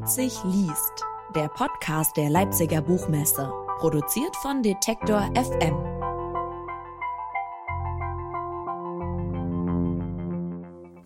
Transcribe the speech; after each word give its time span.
Leipzig 0.00 0.32
liest, 0.44 1.04
der 1.34 1.48
Podcast 1.48 2.16
der 2.16 2.30
Leipziger 2.30 2.80
Buchmesse, 2.80 3.52
produziert 3.80 4.34
von 4.36 4.62
Detektor 4.62 5.30
FM. 5.34 5.74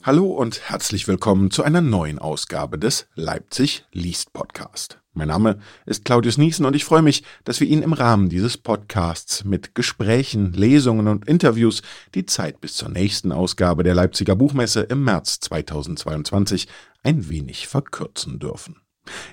Hallo 0.04 0.26
und 0.26 0.70
herzlich 0.70 1.08
willkommen 1.08 1.50
zu 1.50 1.64
einer 1.64 1.80
neuen 1.80 2.20
Ausgabe 2.20 2.78
des 2.78 3.08
Leipzig 3.16 3.84
liest 3.90 4.32
Podcast. 4.32 5.00
Mein 5.12 5.28
Name 5.28 5.58
ist 5.86 6.04
Claudius 6.04 6.38
Niesen 6.38 6.64
und 6.64 6.76
ich 6.76 6.84
freue 6.84 7.02
mich, 7.02 7.24
dass 7.42 7.58
wir 7.58 7.66
Ihnen 7.66 7.82
im 7.82 7.94
Rahmen 7.94 8.28
dieses 8.28 8.56
Podcasts 8.56 9.44
mit 9.44 9.74
Gesprächen, 9.74 10.52
Lesungen 10.52 11.08
und 11.08 11.26
Interviews 11.26 11.82
die 12.14 12.26
Zeit 12.26 12.60
bis 12.60 12.76
zur 12.76 12.90
nächsten 12.90 13.32
Ausgabe 13.32 13.82
der 13.82 13.94
Leipziger 13.94 14.36
Buchmesse 14.36 14.82
im 14.82 15.02
März 15.02 15.40
2022 15.40 16.68
ein 17.02 17.28
wenig 17.28 17.66
verkürzen 17.66 18.38
dürfen. 18.38 18.83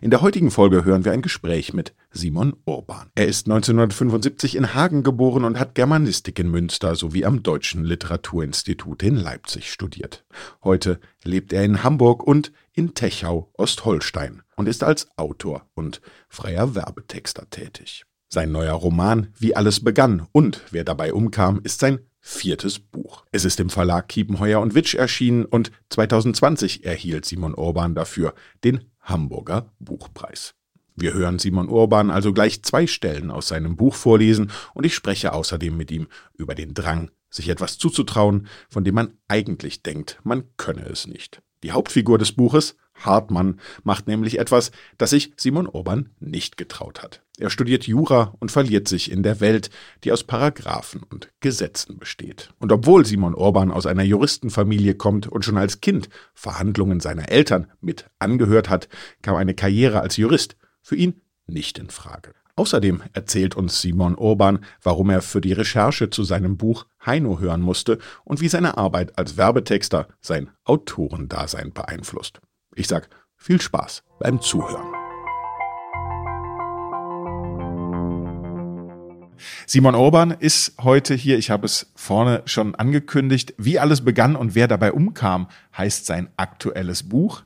In 0.02 0.10
der 0.10 0.22
heutigen 0.22 0.52
Folge 0.52 0.84
hören 0.84 1.06
wir 1.06 1.12
ein 1.12 1.22
Gespräch 1.22 1.74
mit 1.74 1.94
Simon 2.12 2.56
Urban. 2.66 3.10
Er 3.16 3.28
ist 3.28 3.48
1975 3.48 4.56
in 4.56 4.74
Hagen 4.74 5.04
geboren 5.04 5.44
und 5.44 5.60
hat 5.60 5.76
Germanistik 5.76 6.40
in 6.40 6.50
Münster 6.50 6.96
sowie 6.96 7.26
am 7.26 7.44
Deutschen 7.44 7.84
Literaturinstitut 7.84 9.04
in 9.04 9.16
Leipzig 9.16 9.72
studiert. 9.72 10.26
Heute 10.64 11.00
lebt 11.24 11.54
er 11.54 11.64
in 11.64 11.84
Hamburg 11.84 12.24
und 12.24 12.52
in 12.74 12.94
Techau, 12.94 13.52
Ostholstein 13.54 14.42
und 14.56 14.68
ist 14.68 14.84
als 14.84 15.08
Autor 15.18 15.68
und 15.74 16.02
freier 16.30 16.76
Werbetexter 16.76 17.50
tätig. 17.50 18.06
Sein 18.28 18.52
neuer 18.52 18.74
Roman 18.74 19.28
Wie 19.38 19.56
alles 19.56 19.84
begann 19.84 20.28
und 20.32 20.62
wer 20.72 20.84
dabei 20.84 21.14
umkam 21.14 21.60
ist 21.64 21.80
sein 21.80 22.00
viertes 22.22 22.80
Buch. 22.80 23.26
Es 23.32 23.46
ist 23.46 23.60
im 23.60 23.70
Verlag 23.70 24.08
Kiepenheuer 24.08 24.62
und 24.62 24.76
Witsch 24.76 24.94
erschienen 24.96 25.44
und 25.44 25.72
2020 25.90 26.86
erhielt 26.86 27.26
Simon 27.26 27.56
Urban 27.56 27.96
dafür 27.96 28.36
den 28.64 28.91
Hamburger 29.02 29.72
Buchpreis. 29.80 30.54
Wir 30.96 31.14
hören 31.14 31.40
Simon 31.40 31.70
Urban 31.70 32.12
also 32.12 32.34
gleich 32.34 32.64
zwei 32.64 32.86
Stellen 32.86 33.32
aus 33.32 33.48
seinem 33.48 33.76
Buch 33.76 33.96
vorlesen 33.96 34.52
und 34.74 34.86
ich 34.86 34.94
spreche 34.94 35.34
außerdem 35.34 35.76
mit 35.76 35.90
ihm 35.92 36.08
über 36.36 36.54
den 36.54 36.74
Drang, 36.74 37.12
sich 37.30 37.50
etwas 37.50 37.78
zuzutrauen, 37.78 38.48
von 38.70 38.84
dem 38.84 38.96
man 38.96 39.18
eigentlich 39.28 39.84
denkt, 39.84 40.20
man 40.24 40.44
könne 40.58 40.86
es 40.86 41.08
nicht. 41.08 41.42
Die 41.64 41.72
Hauptfigur 41.72 42.18
des 42.18 42.34
Buches, 42.34 42.76
Hartmann 43.06 43.60
macht 43.84 44.08
nämlich 44.08 44.40
etwas, 44.40 44.72
das 44.98 45.10
sich 45.12 45.34
Simon 45.38 45.68
Urban 45.68 46.10
nicht 46.20 46.58
getraut 46.58 47.02
hat. 47.02 47.22
Er 47.38 47.50
studiert 47.50 47.88
Jura 47.88 48.36
und 48.40 48.52
verliert 48.52 48.88
sich 48.88 49.12
in 49.12 49.24
der 49.24 49.40
Welt, 49.40 49.70
die 50.04 50.12
aus 50.12 50.24
Paragraphen 50.24 51.02
und 51.02 51.30
Gesetzen 51.40 51.98
besteht. 51.98 52.54
Und 52.60 52.72
obwohl 52.72 53.06
Simon 53.06 53.34
Urban 53.34 53.72
aus 53.72 53.86
einer 53.86 54.04
Juristenfamilie 54.04 54.94
kommt 54.94 55.28
und 55.28 55.44
schon 55.44 55.58
als 55.58 55.82
Kind 55.82 56.10
Verhandlungen 56.34 57.00
seiner 57.00 57.30
Eltern 57.30 57.68
mit 57.82 58.06
angehört 58.20 58.70
hat, 58.70 58.90
kam 59.22 59.36
eine 59.36 59.56
Karriere 59.56 60.02
als 60.02 60.18
Jurist 60.18 60.56
für 60.82 60.96
ihn 60.96 61.22
nicht 61.48 61.80
in 61.80 61.90
Frage. 61.90 62.34
Außerdem 62.56 63.02
erzählt 63.14 63.56
uns 63.56 63.82
Simon 63.82 64.16
Urban, 64.16 64.60
warum 64.84 65.10
er 65.10 65.22
für 65.22 65.42
die 65.42 65.54
Recherche 65.54 66.10
zu 66.10 66.24
seinem 66.24 66.58
Buch 66.58 66.86
Heino 67.04 67.40
hören 67.40 67.62
musste 67.62 67.98
und 68.24 68.42
wie 68.42 68.50
seine 68.50 68.78
Arbeit 68.78 69.18
als 69.18 69.38
Werbetexter 69.38 70.08
sein 70.20 70.52
Autorendasein 70.64 71.74
beeinflusst. 71.74 72.40
Ich 72.76 72.88
sag 72.88 73.10
viel 73.36 73.60
Spaß 73.60 74.04
beim 74.20 74.40
Zuhören. 74.40 74.94
Simon 79.66 79.96
Orban 79.96 80.32
ist 80.32 80.74
heute 80.82 81.14
hier. 81.16 81.38
Ich 81.38 81.50
habe 81.50 81.66
es 81.66 81.92
vorne 81.96 82.44
schon 82.46 82.76
angekündigt. 82.76 83.54
Wie 83.58 83.80
alles 83.80 84.06
begann 84.06 84.36
und 84.36 84.56
wer 84.56 84.68
dabei 84.68 84.94
umkam, 84.94 85.48
heißt 85.78 86.06
sein 86.06 86.30
aktuelles 86.38 87.04
Buch. 87.04 87.44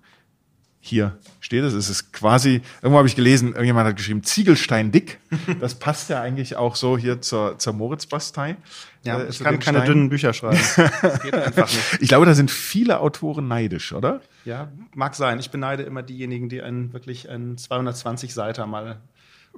Hier 0.88 1.18
steht 1.40 1.64
es. 1.64 1.74
Es 1.74 1.90
ist 1.90 2.14
quasi, 2.14 2.62
irgendwo 2.84 3.00
habe 3.00 3.08
ich 3.08 3.16
gelesen, 3.16 3.54
irgendjemand 3.54 3.88
hat 3.88 3.96
geschrieben, 3.96 4.22
Ziegelstein 4.22 4.92
dick. 4.92 5.20
Das 5.60 5.74
passt 5.76 6.12
ja 6.12 6.22
eigentlich 6.22 6.58
auch 6.58 6.76
so 6.76 6.96
hier 6.96 7.22
zur, 7.22 7.58
zur 7.58 7.74
Moritz-Bastei. 7.74 8.56
Ja, 9.04 9.20
äh, 9.20 9.30
ich 9.30 9.40
kann 9.40 9.60
keine 9.60 9.80
Stein. 9.80 9.88
dünnen 9.88 10.10
Bücher 10.10 10.32
schreiben. 10.34 10.60
Das 11.02 11.24
geht 11.24 11.34
einfach 11.34 11.68
nicht. 11.68 11.98
Ich 12.02 12.10
glaube, 12.10 12.28
da 12.28 12.36
sind 12.36 12.52
viele 12.52 13.00
Autoren 13.00 13.48
neidisch, 13.48 13.94
oder? 13.94 14.22
Ja, 14.46 14.72
mag 14.94 15.16
sein. 15.16 15.40
Ich 15.40 15.50
beneide 15.50 15.82
immer 15.82 16.04
diejenigen, 16.04 16.50
die 16.50 16.62
einen 16.62 16.94
wirklich 16.94 17.30
einen 17.30 17.58
220 17.58 18.36
Seiter 18.36 18.68
mal 18.68 19.02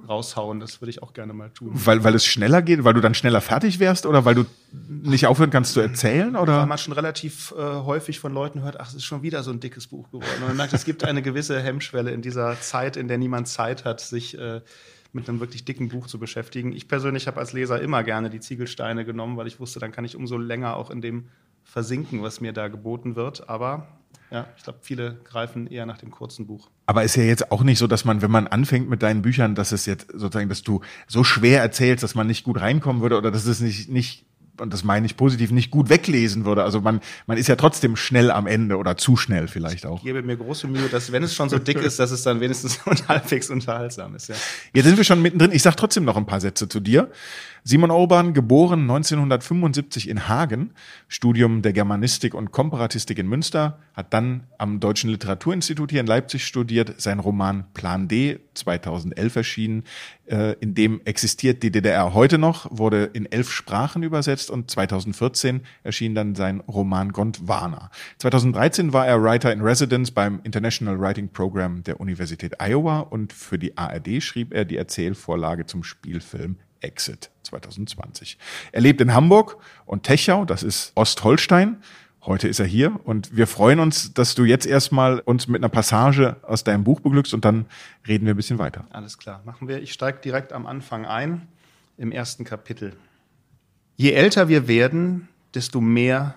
raushauen. 0.06 0.60
Das 0.60 0.80
würde 0.80 0.90
ich 0.90 1.02
auch 1.02 1.12
gerne 1.12 1.32
mal 1.32 1.50
tun. 1.50 1.70
Weil, 1.72 2.04
weil 2.04 2.14
es 2.14 2.24
schneller 2.24 2.62
geht, 2.62 2.84
weil 2.84 2.94
du 2.94 3.00
dann 3.00 3.14
schneller 3.14 3.40
fertig 3.40 3.78
wärst 3.78 4.06
oder 4.06 4.24
weil 4.24 4.34
du 4.34 4.44
nicht 4.88 5.26
aufhören 5.26 5.50
kannst 5.50 5.72
zu 5.72 5.80
erzählen? 5.80 6.36
Oder? 6.36 6.60
Weil 6.60 6.66
man 6.66 6.78
schon 6.78 6.92
relativ 6.92 7.54
äh, 7.56 7.60
häufig 7.60 8.20
von 8.20 8.32
Leuten 8.32 8.62
hört, 8.62 8.78
ach, 8.80 8.88
es 8.88 8.94
ist 8.94 9.04
schon 9.04 9.22
wieder 9.22 9.42
so 9.42 9.50
ein 9.50 9.60
dickes 9.60 9.86
Buch 9.86 10.10
geworden. 10.10 10.26
Und 10.40 10.48
man 10.48 10.56
merkt, 10.56 10.72
es 10.72 10.84
gibt 10.84 11.04
eine 11.04 11.22
gewisse 11.22 11.60
Hemmschwelle 11.60 12.10
in 12.10 12.22
dieser 12.22 12.60
Zeit, 12.60 12.96
in 12.96 13.08
der 13.08 13.18
niemand 13.18 13.48
Zeit 13.48 13.84
hat, 13.84 14.00
sich 14.00 14.38
äh, 14.38 14.60
mit 15.12 15.28
einem 15.28 15.40
wirklich 15.40 15.64
dicken 15.64 15.88
Buch 15.88 16.06
zu 16.06 16.18
beschäftigen. 16.18 16.72
Ich 16.72 16.88
persönlich 16.88 17.26
habe 17.26 17.40
als 17.40 17.52
Leser 17.52 17.80
immer 17.80 18.02
gerne 18.02 18.30
die 18.30 18.40
Ziegelsteine 18.40 19.04
genommen, 19.04 19.36
weil 19.36 19.46
ich 19.46 19.58
wusste, 19.58 19.80
dann 19.80 19.92
kann 19.92 20.04
ich 20.04 20.16
umso 20.16 20.36
länger 20.36 20.76
auch 20.76 20.90
in 20.90 21.00
dem 21.00 21.28
versinken, 21.64 22.22
was 22.22 22.40
mir 22.40 22.52
da 22.52 22.68
geboten 22.68 23.16
wird. 23.16 23.48
Aber 23.48 23.88
ja, 24.30 24.46
ich 24.56 24.62
glaube, 24.62 24.78
viele 24.82 25.18
greifen 25.24 25.66
eher 25.66 25.86
nach 25.86 25.98
dem 25.98 26.10
kurzen 26.10 26.46
Buch. 26.46 26.70
Aber 26.88 27.04
ist 27.04 27.16
ja 27.16 27.22
jetzt 27.22 27.52
auch 27.52 27.64
nicht 27.64 27.76
so, 27.76 27.86
dass 27.86 28.06
man, 28.06 28.22
wenn 28.22 28.30
man 28.30 28.46
anfängt 28.46 28.88
mit 28.88 29.02
deinen 29.02 29.20
Büchern, 29.20 29.54
dass 29.54 29.72
es 29.72 29.84
jetzt 29.84 30.06
sozusagen, 30.10 30.48
dass 30.48 30.62
du 30.62 30.80
so 31.06 31.22
schwer 31.22 31.60
erzählst, 31.60 32.02
dass 32.02 32.14
man 32.14 32.26
nicht 32.26 32.44
gut 32.44 32.62
reinkommen 32.62 33.02
würde 33.02 33.18
oder 33.18 33.30
dass 33.30 33.44
es 33.44 33.60
nicht, 33.60 33.90
nicht 33.90 34.24
und 34.60 34.72
das 34.72 34.84
meine 34.84 35.06
ich 35.06 35.16
positiv, 35.16 35.50
nicht 35.50 35.70
gut 35.70 35.88
weglesen 35.88 36.44
würde. 36.44 36.64
Also 36.64 36.80
man, 36.80 37.00
man 37.26 37.38
ist 37.38 37.48
ja 37.48 37.56
trotzdem 37.56 37.96
schnell 37.96 38.30
am 38.30 38.46
Ende 38.46 38.76
oder 38.76 38.96
zu 38.96 39.16
schnell 39.16 39.48
vielleicht 39.48 39.86
auch. 39.86 39.98
Ich 39.98 40.04
gebe 40.04 40.22
mir 40.22 40.36
große 40.36 40.66
Mühe, 40.66 40.88
dass 40.88 41.12
wenn 41.12 41.22
es 41.22 41.34
schon 41.34 41.48
so 41.48 41.58
dick 41.58 41.78
ist, 41.78 41.98
dass 41.98 42.10
es 42.10 42.22
dann 42.22 42.40
wenigstens 42.40 42.80
halbwegs 43.08 43.50
unterhaltsam 43.50 44.14
ist. 44.14 44.28
Ja. 44.28 44.34
Jetzt 44.72 44.86
sind 44.86 44.96
wir 44.96 45.04
schon 45.04 45.22
mittendrin. 45.22 45.52
Ich 45.52 45.62
sage 45.62 45.76
trotzdem 45.76 46.04
noch 46.04 46.16
ein 46.16 46.26
paar 46.26 46.40
Sätze 46.40 46.68
zu 46.68 46.80
dir. 46.80 47.10
Simon 47.64 47.90
Orban, 47.90 48.34
geboren 48.34 48.82
1975 48.82 50.08
in 50.08 50.28
Hagen, 50.28 50.72
Studium 51.06 51.60
der 51.62 51.72
Germanistik 51.72 52.34
und 52.34 52.52
Komparatistik 52.52 53.18
in 53.18 53.28
Münster, 53.28 53.78
hat 53.94 54.14
dann 54.14 54.44
am 54.56 54.80
Deutschen 54.80 55.10
Literaturinstitut 55.10 55.90
hier 55.90 56.00
in 56.00 56.06
Leipzig 56.06 56.46
studiert, 56.46 57.00
sein 57.00 57.18
Roman 57.18 57.66
Plan 57.74 58.08
D 58.08 58.38
2011 58.58 59.36
erschienen, 59.36 59.84
äh, 60.26 60.54
in 60.60 60.74
dem 60.74 61.00
existiert 61.04 61.62
die 61.62 61.70
DDR 61.70 62.14
heute 62.14 62.38
noch, 62.38 62.66
wurde 62.70 63.04
in 63.04 63.26
elf 63.26 63.50
Sprachen 63.50 64.02
übersetzt 64.02 64.50
und 64.50 64.70
2014 64.70 65.62
erschien 65.82 66.14
dann 66.14 66.34
sein 66.34 66.60
Roman 66.60 67.12
Gondwana. 67.12 67.90
2013 68.18 68.92
war 68.92 69.06
er 69.06 69.22
Writer 69.22 69.52
in 69.52 69.60
Residence 69.60 70.10
beim 70.10 70.40
International 70.44 71.00
Writing 71.00 71.28
Program 71.28 71.82
der 71.82 72.00
Universität 72.00 72.60
Iowa 72.60 73.00
und 73.00 73.32
für 73.32 73.58
die 73.58 73.76
ARD 73.76 74.22
schrieb 74.22 74.52
er 74.52 74.64
die 74.64 74.76
Erzählvorlage 74.76 75.66
zum 75.66 75.84
Spielfilm 75.84 76.56
Exit 76.80 77.30
2020. 77.42 78.38
Er 78.72 78.80
lebt 78.80 79.00
in 79.00 79.14
Hamburg 79.14 79.58
und 79.86 80.02
Techau, 80.04 80.44
das 80.44 80.62
ist 80.62 80.92
Ostholstein. 80.94 81.82
Heute 82.28 82.46
ist 82.46 82.60
er 82.60 82.66
hier 82.66 83.00
und 83.04 83.34
wir 83.34 83.46
freuen 83.46 83.80
uns, 83.80 84.12
dass 84.12 84.34
du 84.34 84.44
jetzt 84.44 84.66
erstmal 84.66 85.20
uns 85.20 85.48
mit 85.48 85.62
einer 85.62 85.70
Passage 85.70 86.36
aus 86.42 86.62
deinem 86.62 86.84
Buch 86.84 87.00
beglückst 87.00 87.32
und 87.32 87.46
dann 87.46 87.64
reden 88.06 88.26
wir 88.26 88.34
ein 88.34 88.36
bisschen 88.36 88.58
weiter. 88.58 88.84
Alles 88.90 89.16
klar, 89.16 89.40
machen 89.46 89.66
wir. 89.66 89.80
Ich 89.80 89.94
steige 89.94 90.18
direkt 90.18 90.52
am 90.52 90.66
Anfang 90.66 91.06
ein, 91.06 91.48
im 91.96 92.12
ersten 92.12 92.44
Kapitel. 92.44 92.92
Je 93.96 94.12
älter 94.12 94.50
wir 94.50 94.68
werden, 94.68 95.28
desto 95.54 95.80
mehr 95.80 96.34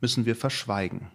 müssen 0.00 0.24
wir 0.24 0.36
verschweigen. 0.36 1.08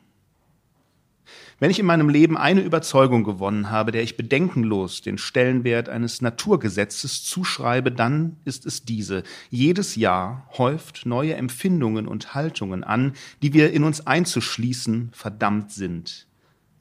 Wenn 1.61 1.69
ich 1.69 1.77
in 1.77 1.85
meinem 1.85 2.09
Leben 2.09 2.38
eine 2.38 2.61
Überzeugung 2.61 3.23
gewonnen 3.23 3.69
habe, 3.69 3.91
der 3.91 4.01
ich 4.01 4.17
bedenkenlos 4.17 5.03
den 5.03 5.19
Stellenwert 5.19 5.89
eines 5.89 6.19
Naturgesetzes 6.19 7.23
zuschreibe, 7.23 7.91
dann 7.91 8.38
ist 8.45 8.66
es 8.66 8.83
diese. 8.83 9.22
Jedes 9.51 9.95
Jahr 9.95 10.50
häuft 10.57 11.06
neue 11.06 11.36
Empfindungen 11.36 12.07
und 12.07 12.33
Haltungen 12.33 12.83
an, 12.83 13.13
die 13.44 13.53
wir 13.53 13.74
in 13.74 13.83
uns 13.83 14.07
einzuschließen 14.07 15.12
verdammt 15.13 15.71
sind, 15.71 16.25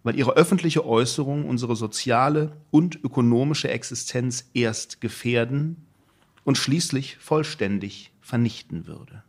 weil 0.03 0.17
ihre 0.17 0.33
öffentliche 0.39 0.87
Äußerung 0.87 1.45
unsere 1.45 1.77
soziale 1.77 2.57
und 2.71 3.05
ökonomische 3.05 3.69
Existenz 3.69 4.49
erst 4.55 5.03
gefährden 5.03 5.77
und 6.45 6.57
schließlich 6.57 7.19
vollständig 7.19 8.13
vernichten 8.23 8.87
würde. 8.87 9.25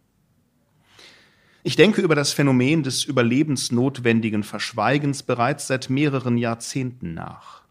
Ich 1.63 1.75
denke 1.75 2.01
über 2.01 2.15
das 2.15 2.33
Phänomen 2.33 2.81
des 2.81 3.03
überlebensnotwendigen 3.03 4.43
Verschweigens 4.43 5.21
bereits 5.21 5.67
seit 5.67 5.91
mehreren 5.91 6.37
Jahrzehnten 6.37 7.13
nach. 7.13 7.61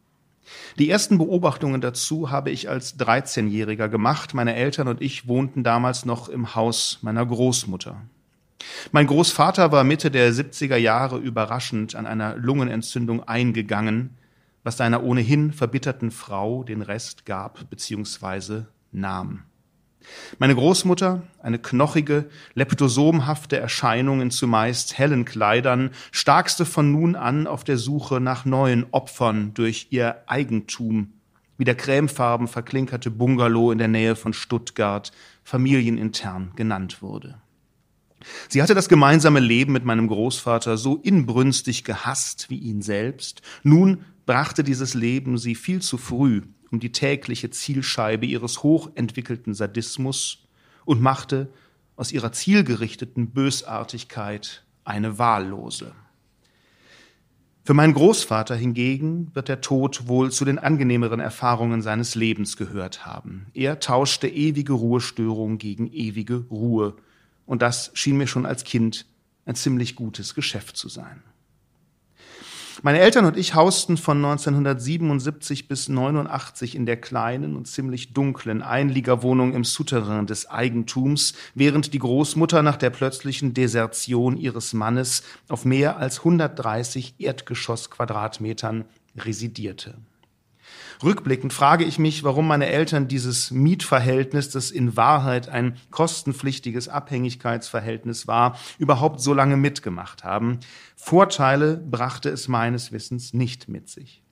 Die 0.79 0.89
ersten 0.89 1.19
Beobachtungen 1.19 1.81
dazu 1.81 2.31
habe 2.31 2.51
ich 2.51 2.69
als 2.69 2.99
13-Jähriger 2.99 3.89
gemacht. 3.89 4.33
Meine 4.33 4.55
Eltern 4.55 4.87
und 4.87 5.03
ich 5.03 5.27
wohnten 5.27 5.65
damals 5.65 6.05
noch 6.05 6.29
im 6.29 6.55
Haus 6.55 6.99
meiner 7.03 7.27
Großmutter. 7.27 8.01
Mein 8.93 9.09
Großvater 9.09 9.73
war 9.73 9.83
Mitte 9.83 10.11
der 10.11 10.33
70er 10.33 10.77
Jahre 10.77 11.19
überraschend 11.19 11.97
an 11.97 12.07
einer 12.07 12.37
Lungenentzündung 12.37 13.27
eingegangen, 13.27 14.11
was 14.63 14.77
seiner 14.77 15.03
ohnehin 15.03 15.53
verbitterten 15.53 16.13
Frau 16.13 16.63
den 16.63 16.83
Rest 16.83 17.27
gab 17.27 17.69
bzw. 17.71 18.63
nahm. 18.93 19.43
Meine 20.39 20.55
Großmutter, 20.55 21.23
eine 21.43 21.59
knochige, 21.59 22.31
leptosomhafte 22.55 23.59
Erscheinung 23.59 24.21
in 24.21 24.31
zumeist 24.31 24.99
hellen 24.99 25.25
Kleidern, 25.25 25.91
starkste 26.13 26.65
von 26.65 26.91
nun 26.93 27.17
an 27.17 27.47
auf 27.47 27.65
der 27.65 27.79
Suche 27.79 28.21
nach 28.21 28.45
neuen 28.45 28.87
Opfern 28.91 29.53
durch 29.55 29.89
ihr 29.91 30.23
Eigentum, 30.27 31.13
wie 31.59 31.65
der 31.65 31.75
cremefarben 31.75 32.49
verklinkerte 32.49 33.11
Bungalow 33.11 33.73
in 33.73 33.79
der 33.79 33.89
Nähe 33.89 34.17
von 34.17 34.33
Stuttgart, 34.33 35.13
familienintern 35.45 36.53
genannt 36.57 37.03
wurde. 37.03 37.41
Sie 38.49 38.63
hatte 38.63 38.75
das 38.75 38.89
gemeinsame 38.89 39.41
Leben 39.41 39.73
mit 39.73 39.85
meinem 39.85 40.09
Großvater 40.09 40.77
so 40.77 40.97
inbrünstig 40.97 41.85
gehasst 41.85 42.51
wie 42.51 42.59
ihn 42.59 42.83
selbst. 42.83 43.43
Nun 43.63 44.05
brachte 44.27 44.63
dieses 44.63 44.95
Leben 44.95 45.39
sie 45.39 45.55
viel 45.55 45.81
zu 45.81 45.97
früh 45.97 46.43
um 46.71 46.81
die 46.81 46.93
tägliche 46.93 47.51
Zielscheibe 47.51 48.27
ihres 48.27 48.63
hochentwickelten 48.63 49.55
Sadismus 49.55 50.47
und 50.85 51.01
machte 51.01 51.53
aus 51.97 52.13
ihrer 52.13 52.33
zielgerichteten 52.33 53.31
Bösartigkeit 53.31 54.65
eine 54.85 55.19
wahllose. 55.19 55.93
Für 57.63 57.75
meinen 57.75 57.93
Großvater 57.93 58.57
hingegen 58.57 59.31
wird 59.35 59.49
der 59.49 59.61
Tod 59.61 60.09
wohl 60.09 60.33
zu 60.33 60.45
den 60.45 60.59
angenehmeren 60.59 61.21
Erfahrungen 61.21 61.83
seines 61.83 62.15
Lebens 62.15 62.57
gehört 62.57 63.05
haben. 63.05 63.47
Er 63.53 63.81
tauschte 63.81 64.29
ewige 64.29 64.73
Ruhestörung 64.73 65.59
gegen 65.59 65.87
ewige 65.93 66.47
Ruhe, 66.51 66.97
und 67.47 67.63
das 67.63 67.91
schien 67.95 68.17
mir 68.17 68.27
schon 68.27 68.47
als 68.47 68.65
Kind 68.65 69.07
ein 69.45 69.55
ziemlich 69.55 69.95
gutes 69.95 70.35
Geschäft 70.35 70.77
zu 70.77 70.89
sein. 70.89 71.23
Meine 72.83 73.01
Eltern 73.01 73.27
und 73.27 73.37
ich 73.37 73.55
hausten 73.55 73.99
von 73.99 74.25
1977 74.25 75.69
bis 75.69 75.91
89 75.91 76.75
in 76.75 76.87
der 76.87 76.97
kleinen 76.99 77.55
und 77.55 77.69
ziemlich 77.69 78.15
dunklen 78.15 78.63
Einliegerwohnung 78.63 79.53
im 79.53 79.65
Souterrain 79.65 80.27
des 80.27 80.49
Eigentums, 80.49 81.35
während 81.55 81.93
die 81.93 81.99
Großmutter 81.99 82.63
nach 82.63 82.77
der 82.77 82.89
plötzlichen 82.89 83.53
Desertion 83.53 84.39
ihres 84.39 84.73
Mannes 84.73 85.25
auf 85.51 85.67
mehr 85.67 85.99
als 85.99 86.21
130 86.21 87.17
Erdgeschossquadratmetern 87.19 88.87
residierte. 89.15 89.97
Rückblickend 91.03 91.53
frage 91.53 91.85
ich 91.85 91.99
mich, 91.99 92.25
warum 92.25 92.47
meine 92.47 92.67
Eltern 92.67 93.09
dieses 93.09 93.51
Mietverhältnis, 93.51 94.51
das 94.51 94.71
in 94.71 94.97
Wahrheit 94.97 95.49
ein 95.49 95.77
kostenpflichtiges 95.91 96.89
Abhängigkeitsverhältnis 96.89 98.27
war, 98.27 98.59
überhaupt 98.79 99.21
so 99.21 99.33
lange 99.33 99.57
mitgemacht 99.57 100.25
haben. 100.25 100.61
Vorteile 100.97 101.79
brachte 101.79 102.29
es 102.29 102.49
meines 102.49 102.93
Wissens 102.93 103.33
nicht 103.33 103.69
mit 103.69 103.89
sich. 103.89 104.23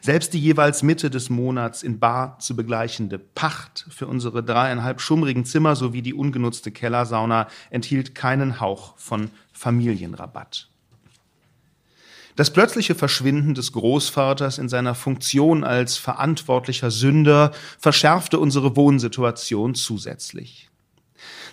Selbst 0.00 0.32
die 0.32 0.40
jeweils 0.40 0.84
Mitte 0.84 1.10
des 1.10 1.28
Monats 1.28 1.82
in 1.82 1.98
Bar 1.98 2.38
zu 2.38 2.54
begleichende 2.54 3.18
Pacht 3.18 3.86
für 3.88 4.06
unsere 4.06 4.44
dreieinhalb 4.44 5.00
schummrigen 5.00 5.44
Zimmer 5.44 5.74
sowie 5.74 6.02
die 6.02 6.14
ungenutzte 6.14 6.70
Kellersauna 6.70 7.48
enthielt 7.70 8.14
keinen 8.14 8.60
Hauch 8.60 8.96
von 8.96 9.30
Familienrabatt. 9.52 10.70
Das 12.36 12.52
plötzliche 12.52 12.96
Verschwinden 12.96 13.54
des 13.54 13.70
Großvaters 13.70 14.58
in 14.58 14.68
seiner 14.68 14.96
Funktion 14.96 15.62
als 15.62 15.96
verantwortlicher 15.98 16.90
Sünder 16.90 17.52
verschärfte 17.78 18.40
unsere 18.40 18.74
Wohnsituation 18.74 19.76
zusätzlich. 19.76 20.68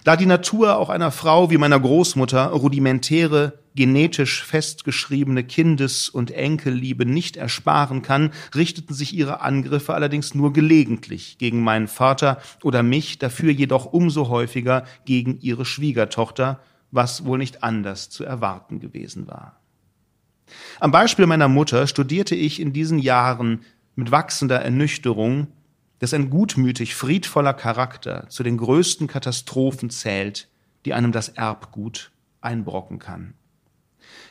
Da 0.04 0.16
die 0.16 0.26
Natur 0.26 0.78
auch 0.78 0.90
einer 0.90 1.12
Frau 1.12 1.52
wie 1.52 1.60
meiner 1.60 1.80
Großmutter 1.80 2.48
rudimentäre, 2.48 3.60
genetisch 3.76 4.44
festgeschriebene 4.44 5.44
Kindes- 5.44 6.10
und 6.10 6.32
Enkelliebe 6.32 7.06
nicht 7.06 7.38
ersparen 7.38 8.02
kann, 8.02 8.32
richteten 8.56 8.96
sich 8.96 9.14
ihre 9.14 9.42
Angriffe 9.42 9.94
allerdings 9.94 10.34
nur 10.34 10.52
gelegentlich 10.52 11.38
gegen 11.38 11.64
meinen 11.64 11.88
Vater 11.88 12.42
oder 12.64 12.82
mich, 12.82 13.20
dafür 13.20 13.52
jedoch 13.52 13.86
umso 13.86 14.30
häufiger 14.30 14.86
gegen 15.06 15.40
ihre 15.40 15.66
Schwiegertochter, 15.66 16.60
was 16.90 17.24
wohl 17.26 17.38
nicht 17.38 17.64
anders 17.64 18.10
zu 18.10 18.24
erwarten 18.24 18.80
gewesen 18.80 19.28
war. 19.28 19.61
Am 20.80 20.92
Beispiel 20.92 21.26
meiner 21.26 21.48
Mutter 21.48 21.88
studierte 21.88 22.36
ich 22.36 22.60
in 22.60 22.74
diesen 22.74 23.00
Jahren 23.00 23.62
mit 23.96 24.12
wachsender 24.12 24.60
Ernüchterung, 24.62 25.48
dass 26.00 26.14
ein 26.14 26.30
gutmütig 26.30 26.96
friedvoller 26.96 27.54
Charakter 27.54 28.28
zu 28.30 28.44
den 28.44 28.58
größten 28.58 29.08
Katastrophen 29.08 29.90
zählt, 29.90 30.50
die 30.86 30.94
einem 30.94 31.12
das 31.12 31.30
Erbgut 31.30 32.12
einbrocken 32.42 33.00
kann. 33.00 33.36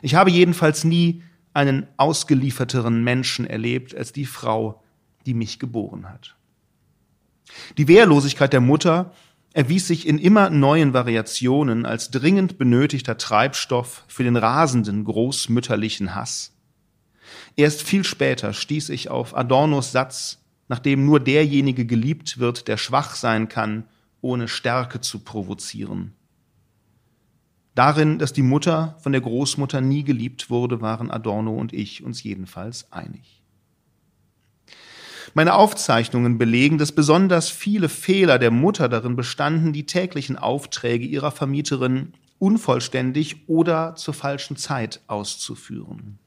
Ich 0.03 0.15
habe 0.15 0.31
jedenfalls 0.31 0.85
nie 0.85 1.23
einen 1.55 1.87
ausgelieferteren 1.97 3.03
Menschen 3.05 3.47
erlebt 3.47 3.95
als 3.95 4.13
die 4.13 4.27
Frau, 4.27 4.83
die 5.27 5.35
mich 5.35 5.59
geboren 5.59 6.09
hat. 6.09 6.37
Die 7.79 7.89
Wehrlosigkeit 7.89 8.53
der 8.53 8.61
Mutter 8.61 9.13
erwies 9.52 9.88
sich 9.88 10.06
in 10.06 10.19
immer 10.19 10.50
neuen 10.50 10.93
Variationen 10.93 11.85
als 11.85 12.11
dringend 12.11 12.58
benötigter 12.58 13.19
Treibstoff 13.19 14.05
für 14.06 14.23
den 14.23 14.37
rasenden 14.37 15.05
großmütterlichen 15.05 16.14
Hass. 16.14 16.52
Erst 17.56 17.82
viel 17.82 18.05
später 18.05 18.52
stieß 18.52 18.91
ich 18.91 19.11
auf 19.11 19.37
Adornos 19.37 19.93
Satz, 19.93 20.38
nachdem 20.69 21.05
nur 21.05 21.20
derjenige 21.20 21.85
geliebt 21.85 22.38
wird, 22.38 22.69
der 22.69 22.76
schwach 22.76 23.14
sein 23.17 23.49
kann, 23.49 23.85
ohne 24.20 24.47
Stärke 24.47 25.00
zu 25.00 25.20
provozieren. 25.20 26.14
Darin, 27.75 28.19
dass 28.19 28.32
die 28.32 28.43
Mutter 28.43 28.97
von 29.00 29.12
der 29.12 29.20
Großmutter 29.20 29.81
nie 29.81 30.05
geliebt 30.05 30.50
wurde, 30.50 30.81
waren 30.81 31.11
Adorno 31.11 31.55
und 31.56 31.73
ich 31.73 32.02
uns 32.05 32.23
jedenfalls 32.23 32.93
einig. 32.93 33.40
Meine 35.35 35.55
Aufzeichnungen 35.55 36.38
belegen, 36.38 36.79
dass 36.79 36.93
besonders 36.93 37.49
viele 37.49 37.88
Fehler 37.88 38.38
der 38.38 38.50
Mutter 38.50 38.88
darin 38.88 39.17
bestanden, 39.17 39.73
die 39.73 39.87
täglichen 39.87 40.37
Aufträge 40.37 41.06
ihrer 41.06 41.31
Vermieterin 41.31 42.15
unvollständig 42.38 43.49
oder 43.49 43.94
zur 43.94 44.15
falschen 44.15 44.56
Zeit 44.56 45.00
auszuführen. 45.06 46.19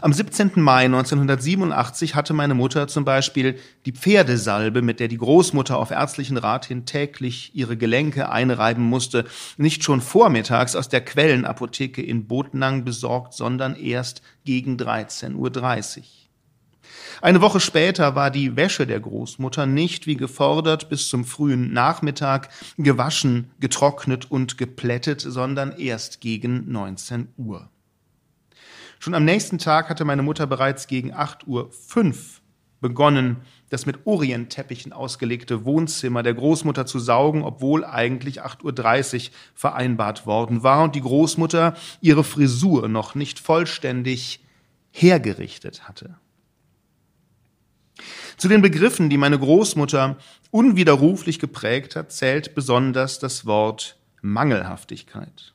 Am 0.00 0.14
17. 0.14 0.52
Mai 0.56 0.86
1987 0.86 2.14
hatte 2.14 2.32
meine 2.32 2.54
Mutter 2.54 2.88
zum 2.88 3.04
Beispiel 3.04 3.58
die 3.84 3.92
Pferdesalbe, 3.92 4.80
mit 4.80 4.98
der 4.98 5.08
die 5.08 5.18
Großmutter 5.18 5.76
auf 5.76 5.90
ärztlichen 5.90 6.38
Rat 6.38 6.64
hin 6.64 6.86
täglich 6.86 7.50
ihre 7.54 7.76
Gelenke 7.76 8.30
einreiben 8.30 8.84
musste, 8.84 9.26
nicht 9.58 9.84
schon 9.84 10.00
vormittags 10.00 10.74
aus 10.74 10.88
der 10.88 11.04
Quellenapotheke 11.04 12.00
in 12.00 12.26
Botnang 12.26 12.84
besorgt, 12.84 13.34
sondern 13.34 13.76
erst 13.76 14.22
gegen 14.44 14.76
13.30 14.76 15.34
Uhr. 15.98 16.02
Eine 17.20 17.40
Woche 17.40 17.58
später 17.58 18.14
war 18.14 18.30
die 18.30 18.56
Wäsche 18.56 18.86
der 18.86 19.00
Großmutter 19.00 19.66
nicht 19.66 20.06
wie 20.06 20.16
gefordert 20.16 20.88
bis 20.88 21.08
zum 21.08 21.24
frühen 21.24 21.72
Nachmittag 21.72 22.48
gewaschen, 22.76 23.50
getrocknet 23.58 24.30
und 24.30 24.56
geplättet, 24.56 25.20
sondern 25.20 25.72
erst 25.72 26.20
gegen 26.20 26.70
19 26.70 27.28
Uhr. 27.36 27.70
Schon 29.00 29.14
am 29.14 29.24
nächsten 29.24 29.58
Tag 29.58 29.88
hatte 29.88 30.04
meine 30.04 30.22
Mutter 30.22 30.46
bereits 30.46 30.86
gegen 30.86 31.12
8 31.12 31.46
Uhr 31.46 31.70
begonnen, 32.80 33.38
das 33.70 33.86
mit 33.86 34.06
Orientteppichen 34.06 34.92
ausgelegte 34.92 35.64
Wohnzimmer 35.64 36.22
der 36.22 36.34
Großmutter 36.34 36.86
zu 36.86 37.00
saugen, 37.00 37.42
obwohl 37.42 37.84
eigentlich 37.84 38.42
8.30 38.44 39.28
Uhr 39.28 39.34
vereinbart 39.54 40.26
worden 40.26 40.62
war 40.62 40.84
und 40.84 40.94
die 40.94 41.00
Großmutter 41.00 41.74
ihre 42.00 42.22
Frisur 42.22 42.88
noch 42.88 43.14
nicht 43.14 43.40
vollständig 43.40 44.40
hergerichtet 44.90 45.88
hatte. 45.88 46.16
Zu 48.36 48.48
den 48.48 48.62
Begriffen, 48.62 49.10
die 49.10 49.16
meine 49.18 49.38
Großmutter 49.38 50.16
unwiderruflich 50.50 51.38
geprägt 51.38 51.96
hat, 51.96 52.12
zählt 52.12 52.54
besonders 52.54 53.18
das 53.18 53.46
Wort 53.46 53.96
Mangelhaftigkeit. 54.22 55.54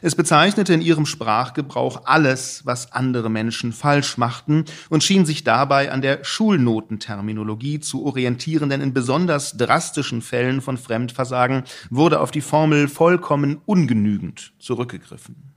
Es 0.00 0.14
bezeichnete 0.14 0.72
in 0.72 0.80
ihrem 0.80 1.06
Sprachgebrauch 1.06 2.02
alles, 2.04 2.64
was 2.64 2.92
andere 2.92 3.30
Menschen 3.30 3.72
falsch 3.72 4.16
machten 4.16 4.64
und 4.90 5.02
schien 5.02 5.26
sich 5.26 5.44
dabei 5.44 5.90
an 5.90 6.02
der 6.02 6.24
Schulnotenterminologie 6.24 7.80
zu 7.80 8.04
orientieren, 8.04 8.70
denn 8.70 8.80
in 8.80 8.94
besonders 8.94 9.56
drastischen 9.56 10.22
Fällen 10.22 10.60
von 10.60 10.78
Fremdversagen 10.78 11.64
wurde 11.90 12.20
auf 12.20 12.30
die 12.30 12.40
Formel 12.40 12.88
vollkommen 12.88 13.60
ungenügend 13.66 14.52
zurückgegriffen. 14.58 15.52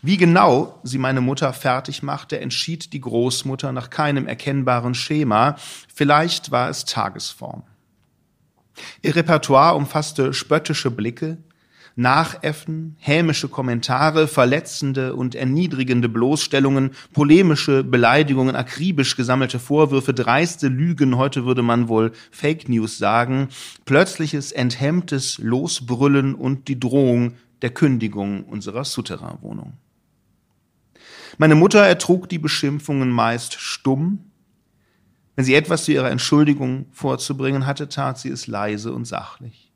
Wie 0.00 0.16
genau 0.16 0.78
sie 0.84 0.98
meine 0.98 1.20
Mutter 1.20 1.52
fertig 1.52 2.02
machte, 2.04 2.40
entschied 2.40 2.92
die 2.92 3.00
Großmutter 3.00 3.72
nach 3.72 3.90
keinem 3.90 4.28
erkennbaren 4.28 4.94
Schema. 4.94 5.56
Vielleicht 5.92 6.52
war 6.52 6.68
es 6.68 6.84
Tagesform. 6.84 7.64
Ihr 9.02 9.16
Repertoire 9.16 9.74
umfasste 9.74 10.32
spöttische 10.32 10.92
Blicke, 10.92 11.38
Nachäffen, 11.96 12.94
hämische 13.00 13.48
Kommentare, 13.48 14.28
verletzende 14.28 15.16
und 15.16 15.34
erniedrigende 15.34 16.08
Bloßstellungen, 16.08 16.92
polemische 17.12 17.82
Beleidigungen, 17.82 18.54
akribisch 18.54 19.16
gesammelte 19.16 19.58
Vorwürfe, 19.58 20.14
dreiste 20.14 20.68
Lügen, 20.68 21.16
heute 21.16 21.44
würde 21.44 21.62
man 21.62 21.88
wohl 21.88 22.12
Fake 22.30 22.68
News 22.68 22.98
sagen, 22.98 23.48
plötzliches 23.84 24.52
enthemmtes 24.52 25.38
Losbrüllen 25.38 26.36
und 26.36 26.68
die 26.68 26.78
Drohung 26.78 27.34
der 27.62 27.70
Kündigung 27.70 28.44
unserer 28.44 28.84
Souterrainwohnung. 28.84 29.72
Meine 31.36 31.54
Mutter 31.54 31.84
ertrug 31.84 32.28
die 32.28 32.38
Beschimpfungen 32.38 33.10
meist 33.10 33.54
stumm, 33.54 34.24
Wenn 35.36 35.44
sie 35.44 35.54
etwas 35.54 35.84
zu 35.84 35.92
ihrer 35.92 36.10
Entschuldigung 36.10 36.86
vorzubringen 36.90 37.64
hatte, 37.64 37.88
tat 37.88 38.18
sie 38.18 38.28
es 38.28 38.48
leise 38.48 38.92
und 38.92 39.04
sachlich. 39.04 39.67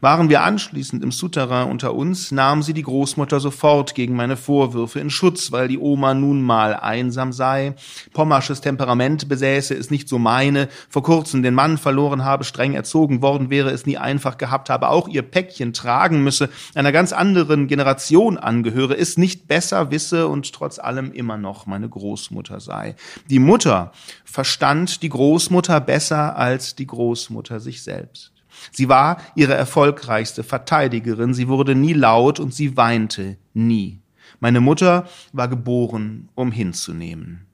Waren 0.00 0.28
wir 0.28 0.42
anschließend 0.42 1.02
im 1.02 1.12
Souterrain 1.12 1.70
unter 1.70 1.94
uns, 1.94 2.32
nahm 2.32 2.62
sie 2.62 2.74
die 2.74 2.82
Großmutter 2.82 3.40
sofort 3.40 3.94
gegen 3.94 4.16
meine 4.16 4.36
Vorwürfe 4.36 5.00
in 5.00 5.10
Schutz, 5.10 5.52
weil 5.52 5.68
die 5.68 5.78
Oma 5.78 6.14
nun 6.14 6.42
mal 6.42 6.74
einsam 6.74 7.32
sei, 7.32 7.74
pommersches 8.12 8.60
Temperament 8.60 9.28
besäße, 9.28 9.74
es 9.74 9.90
nicht 9.90 10.08
so 10.08 10.18
meine, 10.18 10.68
vor 10.88 11.02
kurzem 11.02 11.42
den 11.42 11.54
Mann 11.54 11.78
verloren 11.78 12.24
habe, 12.24 12.44
streng 12.44 12.74
erzogen 12.74 13.22
worden 13.22 13.50
wäre, 13.50 13.70
es 13.70 13.86
nie 13.86 13.96
einfach 13.96 14.38
gehabt 14.38 14.70
habe, 14.70 14.88
auch 14.88 15.08
ihr 15.08 15.22
Päckchen 15.22 15.72
tragen 15.72 16.22
müsse, 16.22 16.48
einer 16.74 16.92
ganz 16.92 17.12
anderen 17.12 17.68
Generation 17.68 18.38
angehöre, 18.38 18.96
es 18.96 19.16
nicht 19.16 19.48
besser 19.48 19.90
wisse 19.90 20.28
und 20.28 20.52
trotz 20.52 20.78
allem 20.78 21.12
immer 21.12 21.36
noch 21.36 21.66
meine 21.66 21.88
Großmutter 21.88 22.60
sei. 22.60 22.96
Die 23.30 23.38
Mutter 23.38 23.92
verstand 24.24 25.02
die 25.02 25.08
Großmutter 25.08 25.80
besser 25.80 26.36
als 26.36 26.74
die 26.74 26.86
Großmutter 26.86 27.60
sich 27.60 27.82
selbst. 27.82 28.31
Sie 28.70 28.88
war 28.88 29.20
ihre 29.34 29.54
erfolgreichste 29.54 30.44
Verteidigerin, 30.44 31.34
sie 31.34 31.48
wurde 31.48 31.74
nie 31.74 31.92
laut 31.92 32.40
und 32.40 32.54
sie 32.54 32.76
weinte 32.76 33.36
nie. 33.54 34.00
Meine 34.40 34.60
Mutter 34.60 35.08
war 35.32 35.48
geboren, 35.48 36.28
um 36.34 36.52
hinzunehmen. 36.52 37.46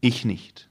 Ich 0.00 0.24
nicht. 0.24 0.68